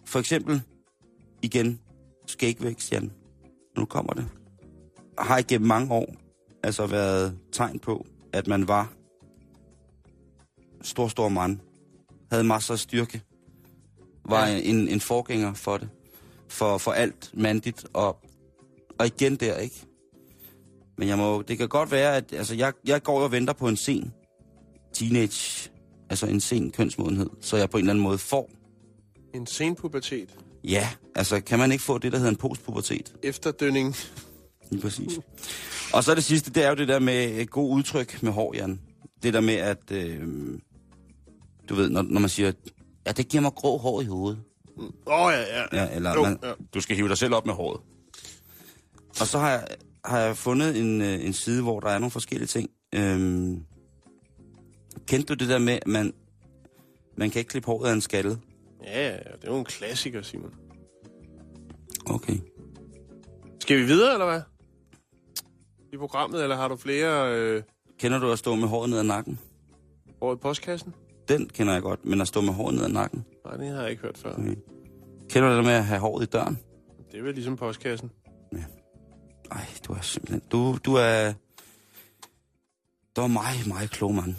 [0.05, 0.61] for eksempel,
[1.41, 1.79] igen,
[2.27, 3.11] skægvækst, Jan,
[3.77, 4.27] nu kommer det,
[5.17, 6.15] har igennem mange år
[6.63, 8.93] altså været tegn på, at man var
[10.81, 11.59] stor, stor mand,
[12.31, 13.21] havde masser af styrke,
[14.25, 14.57] var ja.
[14.57, 15.89] en, en forgænger for det,
[16.47, 18.17] for, for alt mandigt, og,
[18.99, 19.75] og igen der, ikke?
[20.97, 23.67] Men jeg må, det kan godt være, at altså, jeg, jeg går og venter på
[23.67, 24.13] en sen
[24.93, 25.69] teenage,
[26.09, 28.49] altså en sen kønsmodenhed, så jeg på en eller anden måde får,
[29.33, 30.35] En sen pubertet.
[30.63, 33.15] ja, altså kan man ikke få det, der hedder en postpubertet?
[33.23, 33.95] Efterdønning.
[34.71, 35.19] Lige præcis.
[35.93, 38.55] Og så det sidste, det er jo det der med et god udtryk med hår,
[38.55, 38.79] Jan.
[39.23, 40.27] Det der med, at øh,
[41.69, 42.51] du ved, når, når man siger,
[43.05, 44.39] ja, det giver mig grå hår i hovedet.
[44.77, 44.85] Åh,
[45.25, 45.65] oh, ja, ja.
[45.83, 46.53] Ja, eller Jo, man, ja.
[46.73, 47.81] du skal hive dig selv op med håret.
[49.21, 49.67] Og så har jeg,
[50.05, 52.69] har jeg fundet en, øh, en side, hvor der er nogle forskellige ting.
[52.95, 53.63] Øhm,
[55.07, 56.13] kendte du det der med, at man,
[57.17, 58.39] man kan ikke klippe håret af en skalle?
[58.83, 60.53] Ja, ja, det er jo en klassiker, Simon.
[62.05, 62.37] Okay.
[63.59, 64.41] Skal vi videre, eller hvad?
[65.93, 67.63] I programmet, eller har du flere øh,
[67.99, 69.39] Kender du at stå med håret ned ad nakken?
[70.21, 70.93] over i postkassen?
[71.29, 73.25] Den kender jeg godt, men at stå med håret ned ad nakken.
[73.45, 74.33] Nej, det har jeg ikke hørt før.
[74.33, 74.55] Okay.
[75.29, 76.59] Kender du det med at have håret i døren?
[77.11, 78.11] Det er vel ligesom postkassen.
[79.51, 80.41] Ej, du er simpelthen...
[80.51, 81.33] Du, du er...
[83.15, 84.35] Du er meget, meget klog, mand.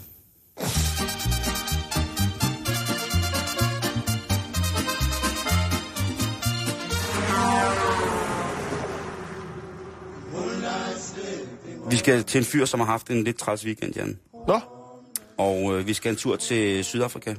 [11.89, 14.19] Vi skal til en fyr, som har haft en lidt træls weekend, Jan.
[14.47, 14.59] Nå,
[15.41, 17.33] Og øh, vi skal en tur til Sydafrika.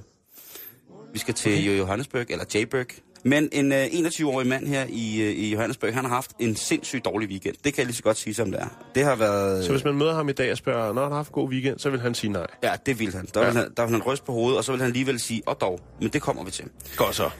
[1.13, 1.79] Vi skal til okay.
[1.79, 2.87] Johannesburg, eller Jayburg.
[3.25, 7.05] Men en øh, 21-årig mand her i, øh, i Johannesburg, han har haft en sindssygt
[7.05, 7.55] dårlig weekend.
[7.65, 8.67] Det kan jeg lige så godt sige, som det er.
[8.95, 9.65] Det har været...
[9.65, 11.49] Så hvis man møder ham i dag og spørger, når han har haft en god
[11.49, 12.47] weekend, så vil han sige nej.
[12.63, 13.29] Ja, det vil han.
[13.35, 13.47] Der, Ja.
[13.47, 13.73] vil han.
[13.77, 16.09] der vil han ryste på hovedet, og så vil han alligevel sige, og dog, men
[16.09, 16.65] det kommer vi til.
[16.97, 17.31] Godt så.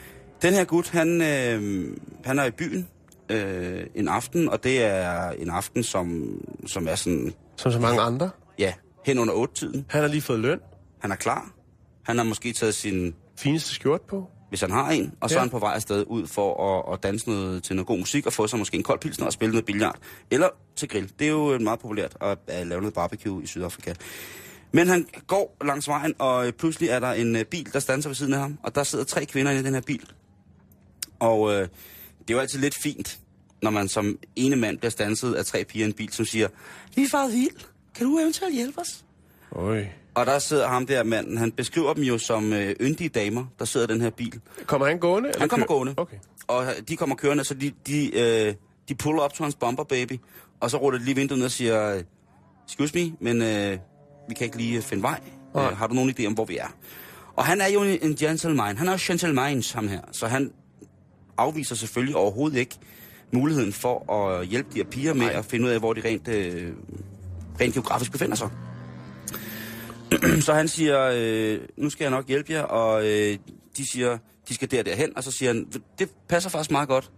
[0.43, 1.87] Den her gut, han, øh,
[2.25, 2.89] han er i byen
[3.29, 6.29] øh, en aften, og det er en aften, som,
[6.67, 8.31] som er sådan, Som så mange andre.
[8.59, 8.73] ja,
[9.07, 9.87] hen under 8-tiden.
[9.89, 10.61] Han har lige fået løn.
[10.99, 11.53] Han er klar.
[12.03, 14.31] Han har måske taget sin, Fineste skjort på.
[14.49, 15.39] hvis han har en, og så Ja.
[15.39, 18.27] er han på vej afsted ud for at, at danse noget, til noget god musik,
[18.27, 19.99] og få sig måske en kold pilsner og spille noget billard.
[20.31, 21.13] Eller til grill.
[21.19, 23.95] Det er jo meget populært at, at lave noget barbecue i Sydafrika.
[24.73, 28.09] Men han går langs vejen, og øh, pludselig er der en øh, bil, der standser
[28.11, 30.11] ved siden af ham, og der sidder tre kvinder inde i den her bil.
[31.21, 31.59] Og øh,
[32.19, 33.19] det er jo altid lidt fint,
[33.63, 36.49] når man som ene mand bliver standset af tre piger i en bil, som siger,
[36.97, 37.57] vi er faret vild.
[37.95, 39.05] Kan du eventuelt hjælpe os?
[39.53, 39.85] Øj.
[40.15, 43.65] Og der sidder ham der manden, han beskriver dem jo som øh, yndige damer, der
[43.65, 44.41] sidder i den her bil.
[44.67, 45.29] Kommer han gående?
[45.29, 45.95] eller Han kommer kører- gående.
[45.97, 46.17] Okay.
[46.47, 48.55] Og de kommer kørende, så de, de, øh,
[48.89, 50.13] de puller op til hans bumper, baby.
[50.61, 52.03] Og så ruller de lige vinduet ned og siger,
[52.69, 53.79] excuse me, men øh,
[54.29, 55.21] vi kan ikke lige finde vej.
[55.57, 55.75] Øh, Nej.
[55.75, 56.67] har du nogen idé om, hvor vi er?
[57.37, 58.77] Og han er jo en, en gentleman.
[58.77, 60.01] Han er jo gentleman, ham her.
[60.13, 60.53] Så han
[61.39, 62.75] afviser selvfølgelig overhovedet ikke
[63.33, 65.35] muligheden for at hjælpe de her piger med Nej.
[65.39, 66.73] at finde ud af, hvor de rent, øh,
[67.61, 68.51] rent geografisk befinder sig.
[70.47, 73.39] så han siger, øh, nu skal jeg nok hjælpe jer, og øh,
[73.77, 75.67] de siger, de skal der derhen, og så siger han,
[75.99, 77.11] det passer faktisk meget godt.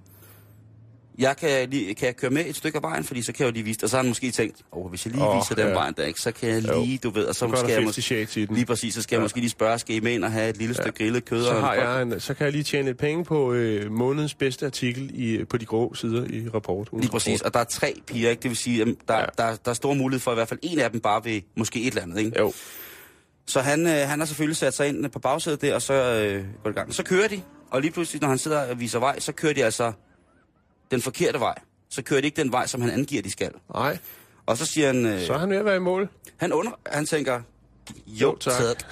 [1.18, 3.50] Jeg kan, lige, kan jeg køre med et stykke af vejen, fordi så kan jeg
[3.50, 3.82] jo lige vise det.
[3.84, 5.72] Og så har han måske tænkt, åh, hvis jeg lige oh, viser den ja.
[5.72, 8.10] vejen der, ikke, så kan jeg lige, du ved, og så skal der jeg 50
[8.10, 8.54] måske, den.
[8.54, 10.56] lige præcis, så skal jeg måske lige spørge, skal I med ind og have et
[10.56, 11.44] lille stykke grillet kød?
[11.44, 14.66] Så, har jeg en, så kan jeg lige tjene lidt penge på øh, månedens bedste
[14.66, 16.88] artikel i, på de grå sider i rapport.
[16.92, 17.46] Lige præcis, rapport.
[17.46, 18.42] og der er tre piger, ikke?
[18.42, 19.20] Det vil sige, at der, Ja.
[19.20, 19.26] ja.
[19.38, 21.42] der, der er stor mulighed for, at i hvert fald en af dem bare vil
[21.56, 22.38] måske et eller andet, ikke?
[22.38, 22.52] Jo.
[23.46, 26.44] Så han, øh, han har selvfølgelig sat sig ind på bagsædet der, og så øh,
[26.62, 26.94] går det i gang.
[26.94, 29.64] Så kører de, og lige pludselig, når han sidder og viser vej, så kører de
[29.64, 29.92] altså
[30.94, 31.54] den forkerte vej.
[31.90, 33.50] Så kører de ikke den vej, som han angiver, de skal.
[33.74, 33.98] Nej,
[34.46, 36.08] Og så siger han, øh, så er han ved at være i mål.
[36.36, 37.40] han, under, han tænker,
[38.06, 38.52] Jo, jo, tak.
[38.62, 38.84] tak.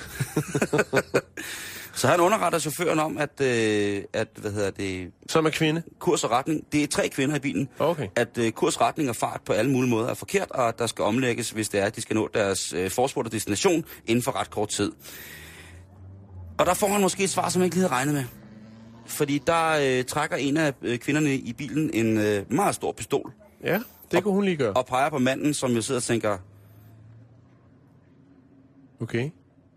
[1.95, 5.83] så han underretter chaufføren om, at, øh, at hvad hedder det, Som er kvinde.
[5.99, 8.09] kurs og retning, det er tre kvinder i bilen, Okay.
[8.17, 10.87] at øh, kurs, retning og fart på alle mulige måder er forkert, og at der
[10.87, 14.41] skal omlægges, hvis det er, at de skal nå deres øh, forspurgte destination inden for
[14.41, 14.93] ret kort tid.
[16.59, 18.25] Og der får han måske et svar, som han ikke lige havde regnet med.
[19.13, 23.33] Fordi der øh, trækker en af øh, kvinderne i bilen en øh, meget stor pistol,
[23.65, 23.81] Ja,
[24.13, 24.73] det kunne hun lige gøre.
[24.73, 26.39] og peger på manden, som jo sidder og tænker,
[29.01, 29.31] Okay.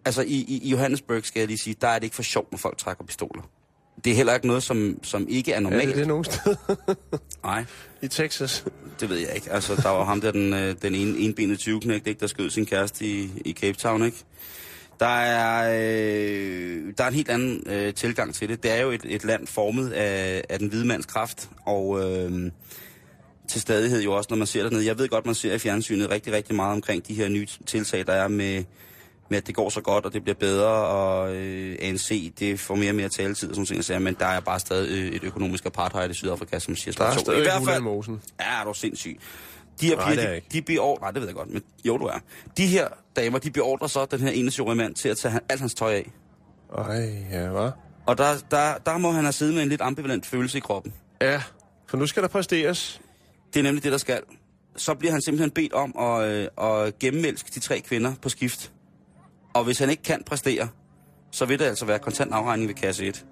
[0.05, 2.51] altså i, i, i Johannesburg skal jeg lige sige, der er det ikke for sjovt,
[2.51, 3.41] når folk trækker pistoler.
[4.03, 5.87] Det er heller ikke noget, som, som ikke er Er normalt.
[5.87, 6.55] det det nogen steder
[7.43, 7.65] Nej,
[8.01, 8.65] i Texas?
[8.99, 9.51] det ved jeg ikke.
[9.51, 12.65] Altså, der var ham der, den, øh, den ene, enbenede 20 ikke, der skød sin
[12.65, 14.17] kæreste i, i Cape Town, ikke?
[14.99, 18.63] Der er, øh, der er en helt anden øh, tilgang til det.
[18.63, 22.51] Det er jo et, et land formet af, af den hvide mands kraft, og øh,
[23.49, 24.85] til stadighed jo også, når man ser dernede.
[24.85, 28.07] Jeg ved godt, man ser i fjernsynet rigtig, rigtig meget omkring de her nye tiltag,
[28.07, 28.63] der er med,
[29.29, 32.75] med at det går så godt, og det bliver bedre, og øh, ANC, det får
[32.75, 35.65] mere og mere taletid og sådan ting, men der er bare stadig øh, et økonomisk
[35.65, 37.83] apartheid i Sydafrika, som siger, Der er stadig I hvert fald.
[38.39, 39.19] Ja, er du sindssyg.
[39.81, 41.01] De her Nej, piger, er de, de beordrer...
[41.01, 42.19] Nej, det ved jeg godt, men jo, du er.
[42.57, 45.59] De her damer, de beordrer så den her 21-årige mand til at tage han- alt
[45.59, 46.11] hans tøj af.
[46.77, 47.71] Ej, ja, hvad?
[48.05, 50.93] Og der, der, der må han have siddet med en lidt ambivalent følelse i kroppen.
[51.21, 51.41] Ja,
[51.87, 53.01] for nu skal der præsteres.
[53.53, 54.21] Det er nemlig det, der skal.
[54.77, 56.47] Så bliver han simpelthen bedt om at, øh,
[56.85, 58.71] at gennemælske de tre kvinder på skift.
[59.53, 60.67] Og hvis han ikke kan præstere,
[61.31, 63.25] så vil det altså være kontant afregning ved kasse 1.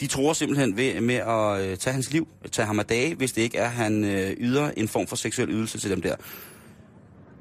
[0.00, 3.32] De tror simpelthen ved, med at øh, tage hans liv, tage ham af dage, hvis
[3.32, 6.16] det ikke er, at han øh, yder en form for seksuel ydelse til dem der.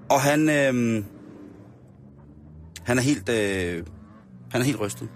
[0.10, 1.04] Og han, øh,
[2.84, 3.86] han er helt, øh,
[4.52, 5.10] han er helt rystet.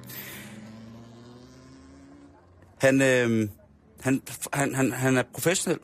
[2.77, 3.49] Han, øh,
[4.01, 4.21] han,
[4.53, 5.79] han, han, han er professionel.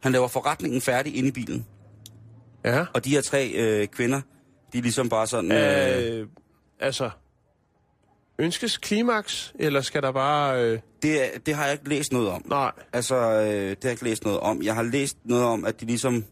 [0.00, 1.66] Han laver forretningen færdig inde i bilen.
[2.64, 2.84] Ja.
[2.94, 4.20] Og de her tre øh, kvinder,
[4.72, 5.52] de er ligesom bare sådan...
[5.52, 6.26] Øh, Øh,
[6.80, 7.10] altså,
[8.38, 10.64] ønskes klimaks, eller skal der bare...
[10.64, 12.42] Øh, det, det har jeg ikke læst noget om.
[12.46, 14.62] nej, Altså, øh, det har jeg ikke læst noget om.
[14.62, 16.24] Jeg har læst noget om, at de ligesom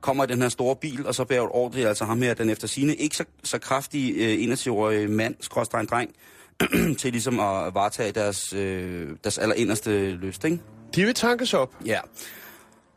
[0.00, 2.68] kommer i den her store bil, og så bærer ordre, altså ham her, den efter
[2.68, 6.14] sine ikke så, så kraftige øh, 21-årige mand, skråstrej dreng,
[7.00, 10.60] til ligesom at varetage deres, øh, deres allerinderste lyst, ikke?
[10.94, 11.74] de vil tankes op.
[11.86, 12.00] Ja.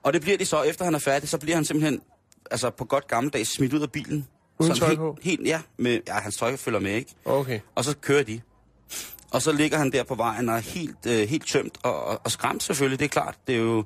[0.03, 2.01] Og det bliver de så, efter han er færdig, så bliver han simpelthen,
[2.51, 4.27] altså på godt gammeldags, smidt ud af bilen.
[4.59, 5.17] Uden tøj helt, på?
[5.21, 7.15] Helt, ja, med, ja, hans tøj følger med, ikke?
[7.25, 7.59] Okay.
[7.75, 8.41] Og så kører de.
[9.31, 12.21] Og så ligger han der på vejen og er helt, øh, helt tømt og, og,
[12.23, 13.35] og skræmt selvfølgelig, det er klart.
[13.47, 13.83] Det, er jo,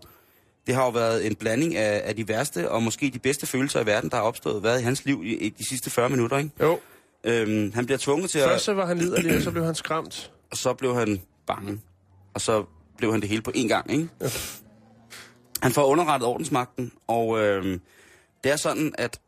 [0.67, 3.82] det har jo været en blanding af, af de værste og måske de bedste følelser
[3.82, 6.38] i verden, der har opstået været i hans liv i, i de sidste 40 minutter.
[6.38, 6.51] Ikke?
[6.61, 6.80] Jo,
[7.26, 8.61] Øhm, han bliver tvunget til først at...
[8.61, 10.32] så var han liderlig, og så blev han skræmt.
[10.51, 11.82] Og så blev han bange.
[12.34, 12.65] og så
[12.97, 14.09] blev han det hele på én gang, ikke?
[15.61, 17.80] Han får underrettet ordensmagten, og øh,
[18.43, 19.19] det er sådan, at,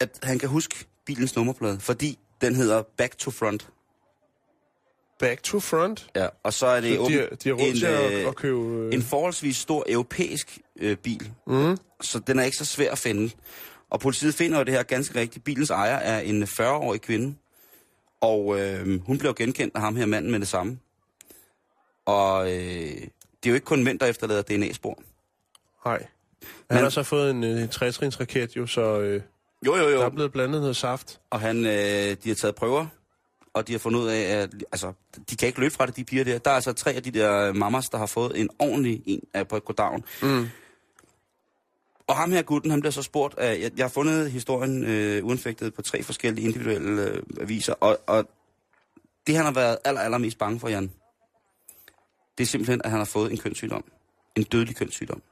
[0.00, 3.68] at han kan huske bilens nummerplade, fordi den hedder Back to Front.
[5.18, 6.10] Back to front.
[6.16, 8.36] Ja, og så er det Så de, de har råd en, til at, øh, at
[8.36, 8.58] købe...
[8.60, 11.32] øh, en forholdsvis stor europæisk øh, bil.
[11.46, 11.76] Mm.
[12.02, 13.30] Så den er ikke så svær at finde.
[13.90, 15.44] Og politiet finder jo det her ganske rigtigt.
[15.44, 17.34] Bilens ejer er en 40-årig kvinde.
[18.20, 20.78] Og øh, hun blev genkendt af ham her manden med det samme.
[22.06, 25.02] Og øh, det er jo ikke kun mænd, der efterlader DNA-spor.
[25.84, 25.98] Nej.
[25.98, 26.08] Han
[26.70, 29.22] Men- har så fået en, øh, en trætrinsraket jo, så øh,
[29.66, 30.08] Jo, jo, der er jo.
[30.08, 31.20] blevet blandet noget saft.
[31.30, 32.86] Og han, øh, de har taget prøver,
[33.54, 34.92] og de har fundet ud af, at altså,
[35.30, 36.38] de kan ikke løbe fra det, de piger der.
[36.38, 39.48] Der er altså tre af de der mamas, der har fået en ordentlig en af
[39.48, 40.04] på goddagen.
[40.22, 40.46] Mm.
[42.06, 45.24] Og ham her gutten, han bliver så spurgt, af, jeg, jeg har fundet historien øh,
[45.24, 48.28] uanfægtet på tre forskellige individuelle øh, aviser, og, og
[49.26, 50.92] det han har været aller, allermest bange for, Jan,
[52.38, 53.84] det er simpelthen, at han har fået en kønssygdom.
[54.36, 55.22] En dødelig kønssygdom.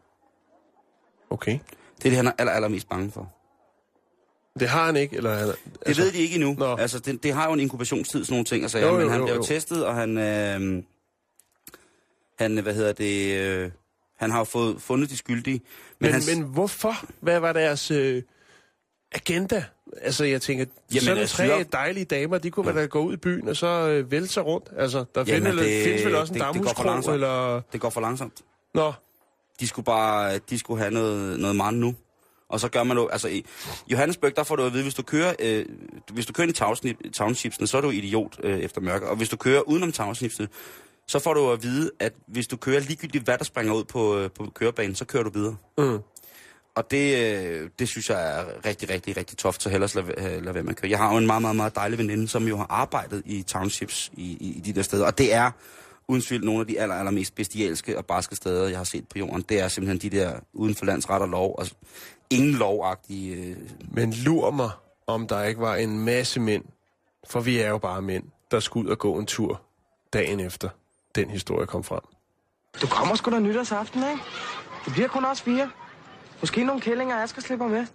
[1.31, 1.59] Okay.
[1.97, 3.33] Det er det, han er aller, allermest bange for.
[4.61, 5.35] Det har han ikke, eller...
[5.35, 6.55] Han, Det altså, ved de ikke endnu.
[6.59, 6.77] Nå.
[6.77, 9.19] Altså, det, det har jo en inkubationstid, sådan nogle ting, sager, Jo, jo, men han
[9.21, 10.83] jo, bliver jo testet, og han, øh,
[12.39, 13.71] han, hvad hedder det, øh,
[14.17, 15.61] han har jo fået, fundet de skyldige.
[16.01, 16.95] Men, han, men hvorfor?
[17.21, 18.23] Hvad var deres øh,
[19.13, 19.65] agenda?
[20.03, 21.63] Altså, jeg tænker, Jamen, sådan altså, tre ja.
[21.73, 22.81] dejlige damer, de kunne ja.
[22.81, 24.69] da gå ud i byen og så øh, vælte sig rundt.
[24.77, 27.15] Altså, der Jamen, find, eller, det- findes vel også en det- det går for damhuskrog,
[27.15, 27.61] eller...
[27.73, 28.33] det går for langsomt.
[28.75, 28.93] Nå,
[29.61, 31.95] De skulle bare, de skulle have noget, noget mand nu.
[32.49, 33.45] Og så gør man jo, altså i
[33.89, 35.65] Johannesburg, der får du at vide, hvis du kører, øh,
[36.13, 39.09] hvis du kører ind i townsnip- townshipsene, så er du idiot øh, efter mørke.
[39.09, 40.49] Og hvis du kører udenom townshipsene,
[41.09, 44.19] så får du at vide, at hvis du kører ligegyldigt, hvad der springer ud på,
[44.19, 45.57] øh, på kørebanen, så kører du videre.
[45.79, 45.99] mm.
[46.77, 50.45] Og det, øh, det synes jeg er rigtig, rigtig, rigtig toft, så hellere lade, øh,
[50.45, 50.91] lade være med at køre.
[50.91, 54.11] Jeg har jo en meget, meget, meget dejlig veninde, som jo har arbejdet i townships
[54.17, 55.07] i, i, i de der steder.
[55.07, 55.51] Og det er
[56.09, 59.19] uden tvivl nogle af de aller, allermest bestialske og barske steder, jeg har set på
[59.19, 59.43] jorden.
[59.43, 61.55] Det er simpelthen de der uden for landsret og lov.
[61.59, 61.67] Og
[62.31, 63.35] ingen lovagtige...
[63.37, 63.57] Øh,
[63.91, 64.71] Men lur mig,
[65.07, 66.65] om der ikke var en masse mænd,
[67.29, 69.63] for vi er jo bare mænd, der skulle ud og gå en tur
[70.13, 70.69] dagen efter
[71.15, 72.01] den historie kom frem.
[72.83, 74.23] Du kommer sgu da nytårsaften, ikke?
[74.85, 75.71] Det bliver kun os fire.
[76.41, 77.87] Måske nogle kællinger, Asger slipper med.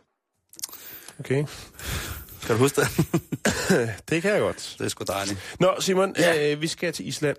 [1.20, 1.46] Okay?
[2.46, 2.88] kan du huske det?
[4.10, 4.76] Det kan jeg godt.
[4.80, 5.56] det er sgu dejligt.
[5.60, 6.52] Nå, Simon, ja.
[6.52, 7.38] øh, vi skal til Island.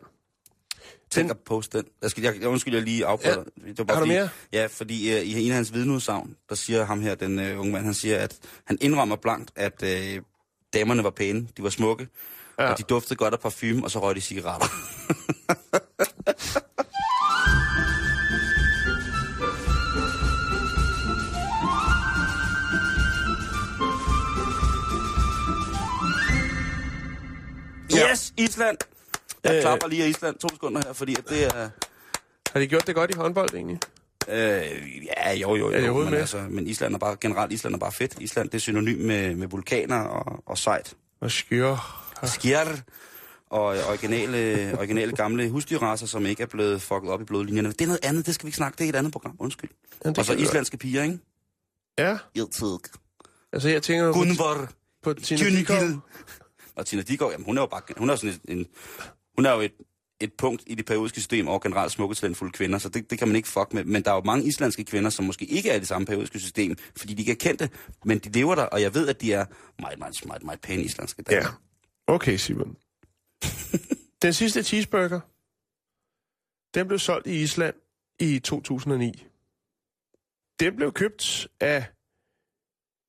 [1.13, 1.87] Tænk at poste den.
[2.03, 3.45] Jeg, skal, jeg, jeg undskyld, jeg lige afbryder.
[3.63, 3.69] Ja.
[3.69, 4.29] Det var bare Har du fordi, mere?
[4.53, 7.73] Ja, fordi uh, i en af hans vidneudsagn, der siger ham her, den uh, unge
[7.73, 10.23] mand, han siger, at han indrømmer blankt, at uh,
[10.75, 12.09] damerne var pæne, de var smukke.
[12.59, 12.71] Ja.
[12.73, 14.67] og de duftede godt af parfume, og så røg de cigaretter.
[27.93, 28.92] Yes, Island!
[29.45, 29.61] Jeg Øh.
[29.61, 31.71] klapper lige af Island to sekunder her, fordi at det er...
[32.53, 33.79] Har de gjort det godt i håndbold, egentlig?
[34.29, 34.35] Øh,
[35.17, 35.85] ja, jo, jo, Er jo.
[35.85, 36.21] overhovedet Men, med?
[36.21, 38.15] altså, men Island er bare, generelt Island er bare fedt.
[38.21, 40.95] Island, det er synonym med, med vulkaner og, og sejt.
[41.21, 41.79] Og skøre.
[42.25, 42.67] Skjer
[43.51, 47.69] og originale, originale gamle husdyrrasser, som ikke er blevet fucket op i blodlinjerne.
[47.69, 48.77] Det er noget andet, det skal vi ikke snakke.
[48.79, 49.71] Det er et andet program, undskyld.
[50.05, 51.19] Det Og så islandske piger, ikke?
[51.99, 52.79] Ja, Iltid.
[53.53, 54.69] altså jeg tænker Gunvor.
[55.03, 55.51] på Tina.
[55.51, 55.77] Dickow.
[56.77, 58.67] Og Tina Dickow, jamen hun er jo bare, hun er sådan en, en
[59.37, 59.73] hun er jo et,
[60.21, 63.29] et punkt i det periodiske system over generelt smukke talentfulde kvinder, så det, det kan
[63.29, 63.85] man ikke fuck med.
[63.85, 66.39] Men der er jo mange islandske kvinder, som måske ikke er i det samme periodiske
[66.39, 67.71] system, fordi de ikke er kendte,
[68.05, 69.45] men de lever der, og jeg ved, at de er
[69.79, 71.61] meget, meget, meget, meget pæne islandske damer.
[72.09, 72.15] Ja.
[72.15, 72.77] Okay, Simon.
[74.23, 75.21] Den sidste cheeseburger,
[76.75, 77.75] den blev solgt i Island
[78.21, 79.27] i 2009.
[80.61, 81.85] Den blev købt af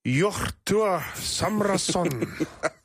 [0.05, 2.11] Jortur Samrason.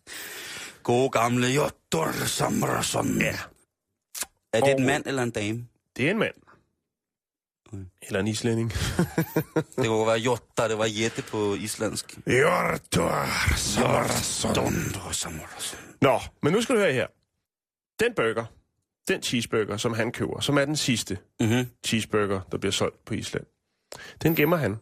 [0.88, 3.20] Gode gamle Jottor Samrason.
[3.20, 3.34] Ja.
[4.52, 5.66] Er det Og- en mand eller en dame?
[5.96, 6.34] Det er en mand.
[7.72, 7.84] Okay.
[8.02, 8.72] Eller en islænding.
[9.76, 12.18] Det kunne være Jotta, det var Jette på islandsk.
[12.26, 13.26] Jottor
[13.56, 14.54] Samrason.
[16.00, 17.06] Nå, men nu skal du høre her.
[18.04, 18.44] Den burger,
[19.08, 21.66] den cheeseburger, som han køber, som er den sidste Mm-hmm.
[21.86, 23.44] cheeseburger, der bliver solgt på Island,
[24.22, 24.76] den gemmer han.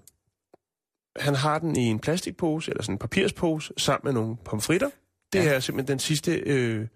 [1.20, 4.90] Han har den i en plastikpose, eller sådan en papirspose, sammen med nogle pomfritter.
[5.32, 5.54] Det Ja.
[5.54, 6.86] er simpelthen den sidste, øh,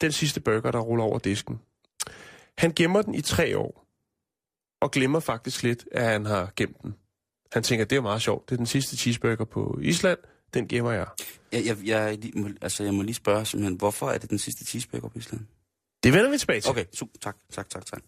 [0.00, 1.60] den sidste burger, der ruller over disken.
[2.58, 3.86] Han gemmer den i tre år,
[4.80, 6.94] og glemmer faktisk lidt, at han har gemt den.
[7.52, 8.48] Han tænker, det er meget sjovt.
[8.48, 10.18] Det er den sidste cheeseburger på Island.
[10.54, 11.06] Den gemmer jeg.
[11.52, 12.18] Jeg, jeg, jeg,
[12.62, 15.40] altså, jeg må lige spørge simpelthen, hvorfor er det den sidste cheeseburger på Island?
[16.02, 16.70] Det vender vi tilbage til.
[16.70, 18.00] Okay, super, tak, tak, tak, tak.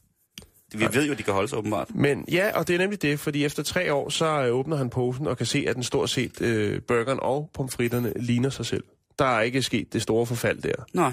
[0.74, 1.94] Vi ved jo, at de kan holde sig åbenbart.
[1.94, 4.90] Men ja, og det er nemlig det, fordi efter tre år, så øh, åbner han
[4.90, 8.84] posen og kan se, at den stort set øh, burgeren og pomfritterne ligner sig selv.
[9.19, 10.73] Der er ikke sket det store forfald der.
[10.93, 11.13] Nej.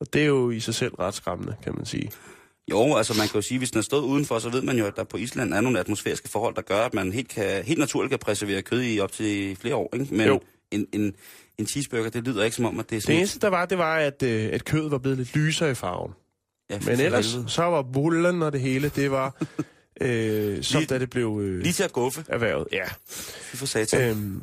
[0.00, 2.10] Og det er jo i sig selv ret skræmmende, kan man sige.
[2.70, 4.86] Jo, altså man kan jo sige, hvis den er stået udenfor, så ved man jo,
[4.86, 7.78] at der på Island er nogle atmosfæriske forhold, der gør, at man helt, kan, helt
[7.78, 9.90] naturligt kan preservere kød i op til flere år.
[9.94, 10.14] Ikke?
[10.14, 10.40] Men Jo.
[10.70, 11.14] en, en,
[11.58, 13.16] en cheeseburger, det lyder ikke som om, at det er Det sådan...
[13.18, 16.12] eneste, der var, det var, at, øh, at kødet var blevet lidt lysere i farven.
[16.70, 17.50] ja, Men ellers, helvede.
[17.50, 19.42] så var bullen og det hele, det var,
[20.00, 22.24] øh, som Lige- da det blev øh, Lige til at guffe.
[22.28, 22.66] erhvervet.
[22.72, 22.84] Ja.
[23.08, 24.10] Fy for satan.
[24.10, 24.42] Øhm,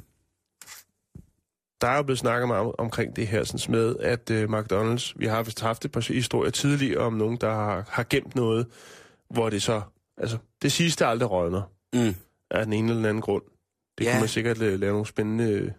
[1.82, 5.14] der er jo blevet snakket meget om, omkring det her sådan med, at øh, McDonald's,
[5.16, 8.68] vi har vist haft et par historier tidligere om nogen, der har, har gemt noget,
[9.30, 9.82] hvor det så,
[10.18, 11.62] altså det sidste aldrig rådner
[11.94, 12.16] Mm.
[12.52, 13.44] af den ene eller den anden grund.
[13.98, 14.12] Det Ja.
[14.12, 15.74] kunne man sikkert øh, lave nogle spændende,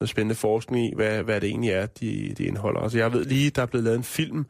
[0.00, 2.80] noget spændende forskning i, hvad, hvad det egentlig er, de, de indeholder.
[2.80, 4.46] Altså jeg ved lige, der er blevet lavet en film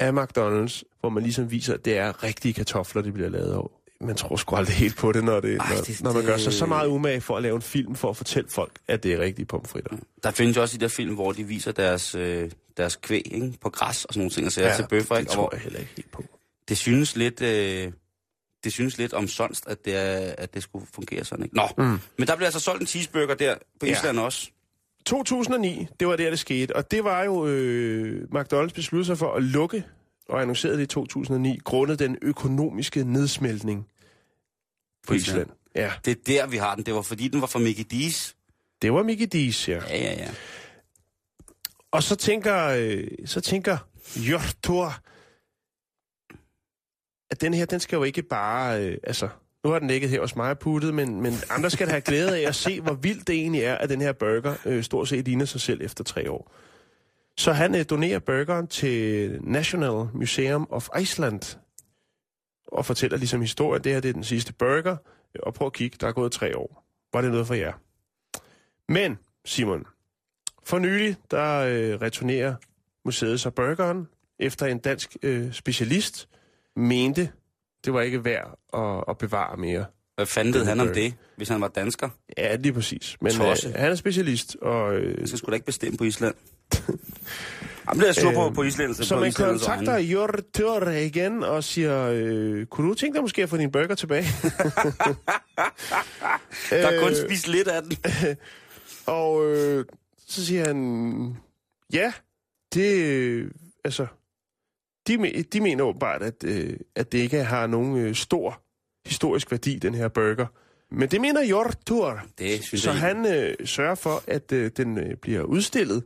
[0.00, 3.70] af McDonald's, hvor man ligesom viser, at det er rigtige kartofler, de bliver lavet af.
[4.00, 6.28] Man tror sgu aldrig helt på det, når, det, Ej, når, det- når man det-
[6.30, 9.02] gør sig så meget umage for at lave en film, for at fortælle folk, at
[9.02, 9.90] det er rigtige pomfritter.
[10.22, 13.52] Der findes jo også de der film, hvor de viser deres, øh, deres kvæg ikke?
[13.60, 15.30] på græs og sådan nogle ting, og så ja, til bøffer, det ikke?
[15.30, 16.24] Og tror jeg heller ikke helt på.
[16.68, 17.42] det synes lidt...
[17.42, 17.92] Øh,
[18.64, 21.56] det synes lidt omsonst, at det, er, at det skulle fungere sådan, ikke?
[21.56, 21.84] Nå, mm.
[22.18, 23.92] men der bliver altså solgt en cheeseburger der på Ja.
[23.92, 24.50] Island også.
[25.06, 29.32] 2009, det var der, det skete, og det var jo, øh, McDonald's besluttede sig for
[29.34, 29.84] at lukke,
[30.28, 33.86] og annoncerede det i 2009, grundet den økonomiske nedsmeltning
[35.06, 35.48] på Island.
[35.74, 36.86] Ja, Det er der, vi har den.
[36.86, 38.34] Det var fordi, den var fra Mickey D's.
[38.82, 39.80] det var Mickey D's, ja.
[39.88, 40.30] Ja, ja, ja.
[41.90, 43.78] Og så tænker, øh, så tænker
[44.16, 44.94] Hjortur,
[47.30, 49.28] at den her, den skal jo ikke bare, øh, altså,
[49.64, 52.38] nu har den ligget her hos mig og puttet, men, men andre skal have glæde
[52.38, 55.24] af at se, hvor vildt det egentlig er, at den her burger øh, stort set
[55.24, 56.52] ligner sig selv efter tre år.
[57.38, 61.58] Så han øh, donerer burgeren til National Museum of Iceland,
[62.66, 64.96] og fortæller ligesom historien, det her det er den sidste burger,
[65.42, 66.84] og prøv at kigge, der er gået tre år.
[67.12, 67.72] Var det noget for jer?
[68.88, 69.86] Men, Simon,
[70.64, 72.54] for nylig, der øh, returnerer
[73.04, 74.08] museet så burgeren,
[74.38, 76.28] efter en dansk øh, specialist
[76.76, 77.32] mente,
[77.84, 79.86] det var ikke værd at, at bevare mere.
[80.16, 82.08] Hvad fanden ved han om det, hvis han var dansker?
[82.38, 83.16] Ja, lige præcis.
[83.20, 86.34] Men øh, han er specialist, og øh, Han skal sgu da ikke bestemme på Island.
[87.88, 88.94] Jamen, det er sur på, Øhm, på Island.
[88.94, 89.98] så på man kontakter.
[89.98, 94.24] Jortur igen og siger, øh, kunne du tænke dig måske at få din burger tilbage?
[96.70, 97.92] Der er kun Øh, spist lidt af den.
[99.06, 99.84] Og øh,
[100.26, 101.36] så siger han,
[101.92, 102.12] ja,
[102.74, 103.50] det, øh,
[103.84, 104.06] altså,
[105.06, 108.62] de, de mener åbenbart, at, øh, at det ikke har nogen øh, stor
[109.06, 110.46] historisk værdi, den her burger.
[110.90, 112.20] Men det mener Jortur.
[112.38, 116.04] Det synes Så jeg han øh, sørger for, at øh, den øh, bliver udstillet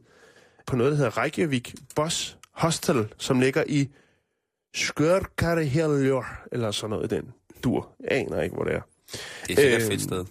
[0.67, 3.89] på noget, der hedder Reykjavik Boss Hostel, som ligger i
[4.75, 7.33] Skørkarheljor, eller sådan noget i den
[7.65, 7.89] dur.
[8.01, 8.81] Jeg aner ikke, hvor det er.
[9.47, 10.25] Det er sikkert et Øhm, fedt sted.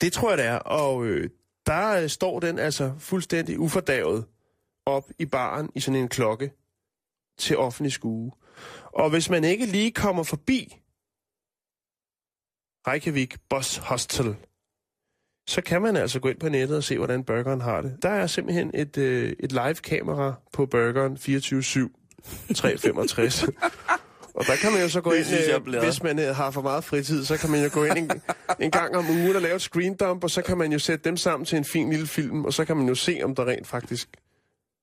[0.00, 0.56] Det tror jeg, det er.
[0.56, 1.30] Og øh,
[1.66, 4.24] der øh, står den altså fuldstændig ufordavet
[4.86, 6.52] op i baren i sådan en klokke
[7.38, 8.32] til offentlig skue.
[8.84, 10.76] Og hvis man ikke lige kommer forbi
[12.88, 14.36] Reykjavik Boss Hostel,
[15.48, 17.96] så kan man altså gå ind på nettet og se, hvordan burgeren har det.
[18.02, 23.44] Der er simpelthen et, øh, et live-kamera på burgeren 24-7, 365.
[24.34, 26.50] Og der kan man jo så gå Det ind, synes øh, hvis man øh, har
[26.50, 28.10] for meget fritid, så kan man jo gå ind en,
[28.60, 31.04] en gang om ugen og lave et screen dump, og så kan man jo sætte
[31.04, 33.46] dem sammen til en fin lille film, og så kan man jo se, om der
[33.46, 34.08] rent faktisk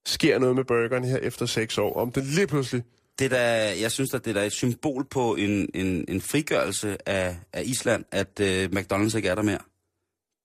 [0.05, 1.93] sker noget med burgeren her efter seks år.
[1.93, 2.83] Om det lige pludselig...
[3.19, 6.21] Det er da, jeg synes, at det er da et symbol på en, en, en
[6.21, 9.57] frigørelse af, af Island, at øh, McDonald's ikke er der mere.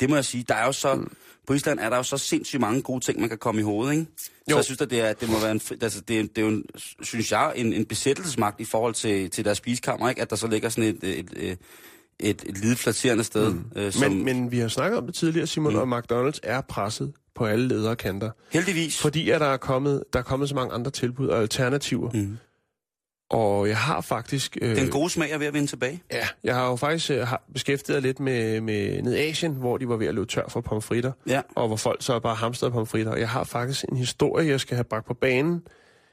[0.00, 0.44] Det må jeg sige.
[0.48, 1.12] Der er jo så, mm.
[1.46, 3.92] På Island er der jo så sindssygt mange gode ting, man kan komme i hovedet,
[3.92, 4.06] ikke?
[4.18, 4.56] Så Jo.
[4.56, 6.42] jeg synes, at det, er, det må være en, fri- altså, det, er, det er
[6.42, 6.64] jo, en,
[7.02, 10.22] synes jeg, en, en besættelsesmagt i forhold til, til deres spisekammer, ikke?
[10.22, 11.58] At der så ligger sådan et, et, et,
[12.20, 13.52] et, et lidet flatterende sted.
[13.52, 13.64] Mm.
[13.76, 15.78] Øh, som, Men, men vi har snakket om det tidligere, Simon, mm.
[15.92, 18.30] og McDonald's er presset på alle ledere kanter.
[18.50, 18.98] heldigvis.
[19.00, 22.10] Fordi at der er kommet, der er kommet så mange andre tilbud og alternativer.
[22.14, 22.36] Mm.
[23.30, 24.58] Og jeg har faktisk...
[24.62, 26.02] Øh, Den gode smag er ved at vende tilbage.
[26.12, 29.88] Ja, jeg har jo faktisk øh, har beskæftiget lidt med, med ned Asien, hvor de
[29.88, 31.40] var ved at løbe tør for pomfritter, Ja.
[31.56, 33.12] og hvor folk så bare hamstrede pomfritter.
[33.12, 35.62] Og jeg har faktisk en historie, jeg skal have bragt på banen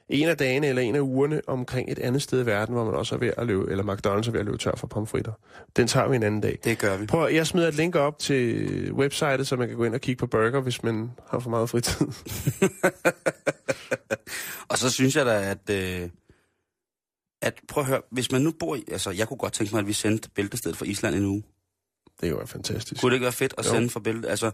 [0.09, 2.93] en af dagene eller en af ugerne omkring et andet sted i verden, hvor man
[2.93, 5.32] også er ved at løbe, eller McDonald's er ved at løbe tør for pomfritter.
[5.76, 6.57] Den tager vi en anden dag.
[6.63, 7.05] Det gør vi.
[7.05, 10.20] Prøv, jeg smider et link op til websitet, så man kan gå ind og kigge
[10.20, 12.07] på burger, hvis man har for meget fritid.
[14.70, 15.70] Og så synes jeg da, at...
[15.76, 16.09] Øh,
[17.42, 18.84] at prøv at høre, hvis man nu bor i...
[18.92, 21.44] Altså, jeg kunne godt tænke mig, at vi sendte bæltestedet fra Island en uge.
[22.22, 23.02] Det jo fantastisk.
[23.02, 23.70] Kunne det ikke være fedt at Jo.
[23.70, 24.30] sende fra bæltet?
[24.30, 24.52] Altså,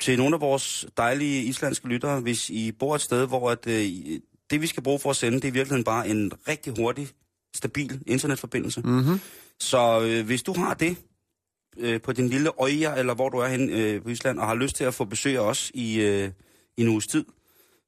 [0.00, 4.20] til nogle af vores dejlige islandske lyttere, hvis I bor et sted, hvor at, øh,
[4.50, 7.08] det, vi skal bruge for at sende, det er i virkeligheden bare en rigtig hurtig,
[7.54, 8.80] stabil internetforbindelse.
[8.80, 9.20] Mm-hmm.
[9.60, 10.96] Så øh, hvis du har det
[11.78, 14.54] øh, på din lille øje, eller hvor du er henne øh, på Island, og har
[14.54, 16.30] lyst til at få besøg af os i, øh,
[16.76, 17.24] i en uges tid,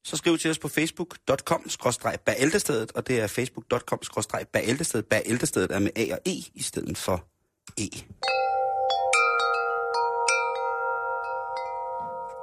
[0.03, 5.05] så skriv til os på facebook.com-bæltestedet, og det er facebook.com-bæltestedet.
[5.05, 7.23] Bæltestedet er med A og E i stedet for
[7.77, 7.87] E.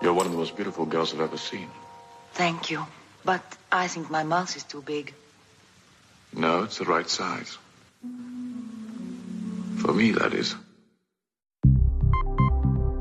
[0.02, 1.68] You're one of the most beautiful girls I've ever seen.
[2.34, 2.82] Thank you.
[3.24, 3.40] But
[3.72, 5.14] I think my mouth is too big.
[6.32, 7.58] No, it's the right size.
[9.80, 10.56] For me, that is.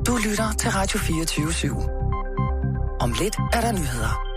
[0.07, 1.89] Du lytter til Radio 24 /7.
[2.99, 4.29] Om lidt er der nyheder.